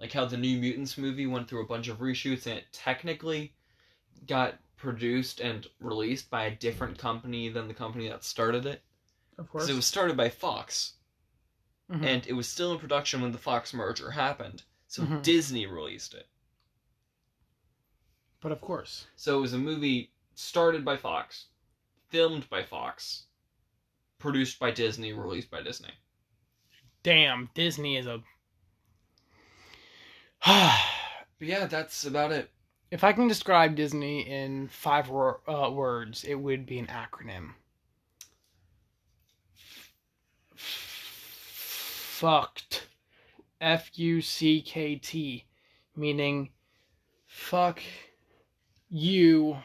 Like 0.00 0.12
how 0.12 0.24
the 0.24 0.38
New 0.38 0.58
Mutants 0.58 0.96
movie 0.96 1.26
went 1.26 1.46
through 1.48 1.62
a 1.62 1.66
bunch 1.66 1.88
of 1.88 1.98
reshoots 1.98 2.46
and 2.46 2.58
it 2.58 2.64
technically 2.72 3.52
got 4.26 4.54
produced 4.76 5.40
and 5.40 5.66
released 5.80 6.30
by 6.30 6.44
a 6.44 6.54
different 6.56 6.96
company 6.96 7.50
than 7.50 7.68
the 7.68 7.74
company 7.74 8.08
that 8.08 8.24
started 8.24 8.64
it. 8.64 8.82
Of 9.36 9.50
course. 9.50 9.64
Because 9.64 9.70
it 9.74 9.76
was 9.76 9.86
started 9.86 10.16
by 10.16 10.30
Fox 10.30 10.94
Mhm. 11.90 12.02
and 12.02 12.26
it 12.26 12.32
was 12.32 12.48
still 12.48 12.72
in 12.72 12.78
production 12.78 13.20
when 13.20 13.32
the 13.32 13.38
Fox 13.38 13.74
merger 13.74 14.10
happened. 14.10 14.62
So 14.88 15.02
Mhm. 15.02 15.22
Disney 15.22 15.66
released 15.66 16.14
it. 16.14 16.26
But 18.40 18.52
of 18.52 18.60
course. 18.60 19.06
So 19.16 19.38
it 19.38 19.40
was 19.40 19.52
a 19.54 19.58
movie 19.58 20.10
started 20.34 20.84
by 20.84 20.96
Fox, 20.96 21.46
filmed 22.08 22.48
by 22.50 22.62
Fox, 22.62 23.24
produced 24.18 24.58
by 24.58 24.70
Disney, 24.70 25.12
released 25.12 25.50
by 25.50 25.62
Disney. 25.62 25.90
Damn, 27.02 27.50
Disney 27.54 27.96
is 27.96 28.06
a. 28.06 28.22
But 31.38 31.48
yeah, 31.48 31.66
that's 31.66 32.06
about 32.06 32.32
it. 32.32 32.50
if 32.90 33.04
I 33.04 33.12
can 33.12 33.28
describe 33.28 33.74
Disney 33.76 34.20
in 34.20 34.68
five 34.68 35.10
wor- 35.10 35.40
uh, 35.46 35.70
words, 35.70 36.24
it 36.24 36.34
would 36.36 36.64
be 36.64 36.78
an 36.78 36.86
acronym. 36.86 37.50
Fucked. 42.16 42.88
F 43.60 43.90
U 43.98 44.20
C 44.22 44.62
K 44.62 44.96
T. 44.96 45.44
Meaning, 45.94 46.50
fuck 47.26 47.80
you. 48.90 49.56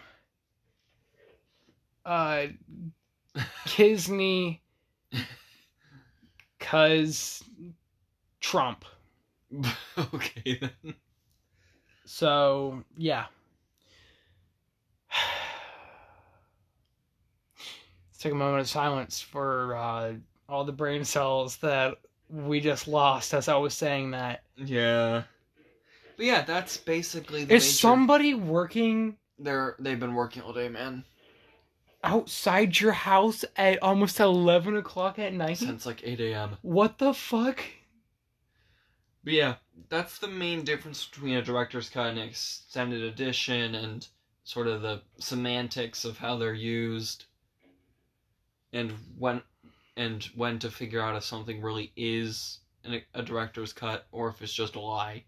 Uh, 2.06 2.48
Kisney. 3.66 4.60
Cause 6.60 7.44
Trump. 8.40 8.86
okay 9.98 10.60
then. 10.62 10.96
So 12.06 12.84
yeah. 12.98 13.26
Let's 18.10 18.20
take 18.20 18.32
a 18.32 18.36
moment 18.36 18.62
of 18.62 18.70
silence 18.70 19.22
for 19.22 19.76
uh, 19.76 20.14
all 20.48 20.64
the 20.64 20.72
brain 20.72 21.04
cells 21.04 21.58
that 21.58 21.96
we 22.30 22.60
just 22.60 22.88
lost 22.88 23.34
as 23.34 23.48
I 23.48 23.58
was 23.58 23.74
saying 23.74 24.12
that. 24.12 24.44
Yeah. 24.58 25.24
But 26.18 26.26
yeah, 26.26 26.42
that's 26.44 26.78
basically 26.78 27.44
the 27.46 27.56
Is 27.56 27.64
major- 27.64 27.74
somebody 27.78 28.34
working 28.34 29.18
They're 29.40 29.76
they've 29.80 30.00
been 30.00 30.14
working 30.16 30.42
all 30.44 30.54
day, 30.54 30.70
man. 30.70 31.04
outside 32.04 32.80
your 32.80 32.92
house 32.94 33.44
at 33.56 33.82
almost 33.82 34.20
eleven 34.20 34.76
o'clock 34.78 35.20
at 35.20 35.34
night? 35.34 35.58
Since 35.58 35.86
like 35.86 36.02
eight 36.04 36.20
a.m. 36.20 36.58
What 36.62 36.98
the 36.98 37.14
fuck? 37.14 37.62
But 39.24 39.34
yeah, 39.34 39.56
that's 39.90 40.18
the 40.18 40.28
main 40.28 40.64
difference 40.64 41.06
between 41.06 41.36
a 41.36 41.44
director's 41.44 41.90
cut 41.90 42.08
and 42.08 42.18
an 42.20 42.28
extended 42.28 43.04
edition, 43.04 43.76
and 43.76 44.08
sort 44.44 44.68
of 44.68 44.82
the 44.82 45.02
semantics 45.20 46.06
of 46.06 46.18
how 46.18 46.38
they're 46.38 46.54
used, 46.56 47.26
and 48.74 48.92
when 49.18 49.42
and 49.98 50.24
when 50.36 50.58
to 50.60 50.72
figure 50.72 51.02
out 51.02 51.16
if 51.16 51.24
something 51.24 51.62
really 51.62 51.92
is 51.96 52.60
an, 52.84 53.02
a 53.14 53.22
director's 53.22 53.74
cut 53.74 54.08
or 54.12 54.30
if 54.30 54.42
it's 54.42 54.54
just 54.54 54.76
a 54.76 54.80
lie. 54.80 55.24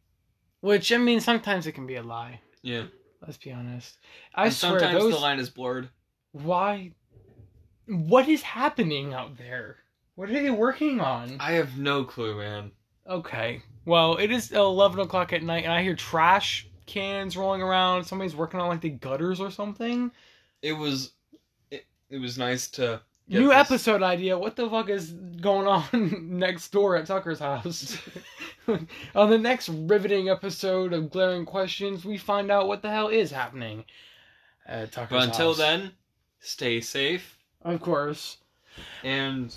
Which 0.63 0.93
I 0.93 0.97
mean, 0.97 1.19
sometimes 1.19 1.67
it 1.67 1.73
can 1.73 1.85
be 1.85 1.95
a 1.95 2.01
lie. 2.01 2.39
Yeah, 2.61 2.85
Let's 3.21 3.35
be 3.35 3.51
honest. 3.51 3.97
I 4.33 4.45
and 4.45 4.53
swear 4.53 4.79
sometimes 4.79 5.03
those. 5.03 5.13
the 5.13 5.19
line 5.19 5.39
is 5.39 5.49
blurred. 5.49 5.89
Why? 6.31 6.91
What 7.85 8.29
is 8.29 8.41
happening 8.41 9.13
out 9.13 9.37
there? 9.37 9.79
What 10.15 10.29
are 10.29 10.33
they 10.33 10.49
working 10.49 11.01
on? 11.01 11.35
I 11.41 11.51
have 11.51 11.77
no 11.77 12.05
clue, 12.05 12.37
man. 12.37 12.71
Okay. 13.05 13.61
Well, 13.83 14.15
it 14.15 14.31
is 14.31 14.53
eleven 14.53 15.01
o'clock 15.01 15.33
at 15.33 15.43
night, 15.43 15.65
and 15.65 15.73
I 15.73 15.83
hear 15.83 15.97
trash 15.97 16.65
cans 16.85 17.35
rolling 17.35 17.61
around. 17.61 18.05
Somebody's 18.05 18.33
working 18.33 18.61
on 18.61 18.69
like 18.69 18.79
the 18.79 18.89
gutters 18.89 19.41
or 19.41 19.51
something. 19.51 20.11
It 20.61 20.71
was, 20.71 21.11
it, 21.71 21.85
it 22.09 22.19
was 22.19 22.37
nice 22.37 22.69
to 22.69 23.01
New 23.27 23.47
this- 23.47 23.55
episode 23.57 24.03
idea. 24.03 24.37
What 24.37 24.55
the 24.55 24.69
fuck 24.69 24.89
is 24.89 25.11
going 25.11 25.67
on 25.67 25.83
next 26.37 26.71
door 26.71 26.95
at 26.97 27.05
Tucker's 27.05 27.39
house? 27.39 27.97
on 29.15 29.29
the 29.29 29.37
next 29.37 29.69
riveting 29.69 30.29
episode 30.29 30.93
of 30.93 31.09
Glaring 31.09 31.45
Questions, 31.45 32.03
we 32.05 32.17
find 32.17 32.51
out 32.51 32.67
what 32.67 32.81
the 32.81 32.89
hell 32.89 33.07
is 33.07 33.31
happening 33.31 33.85
at 34.65 34.91
Tucker's 34.91 35.09
House. 35.11 35.25
But 35.27 35.29
until 35.29 35.47
house. 35.49 35.57
then, 35.57 35.91
stay 36.39 36.81
safe, 36.81 37.37
of 37.63 37.81
course. 37.81 38.37
and 39.03 39.55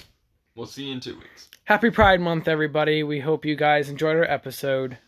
we'll 0.55 0.67
see 0.67 0.85
you 0.87 0.93
in 0.95 1.01
two 1.01 1.17
weeks. 1.19 1.49
Happy 1.65 1.91
Pride 1.91 2.21
Month, 2.21 2.47
everybody. 2.49 3.03
We 3.03 3.19
hope 3.21 3.45
you 3.45 3.57
guys 3.57 3.89
enjoyed 3.89 4.17
our 4.17 4.25
episode, 4.25 4.99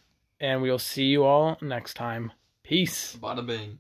and 0.41 0.61
we'll 0.63 0.79
see 0.81 1.05
you 1.05 1.25
all 1.25 1.57
next 1.63 1.95
time. 1.95 2.33
Peace. 2.65 3.17
Bada 3.21 3.47
bing. 3.47 3.79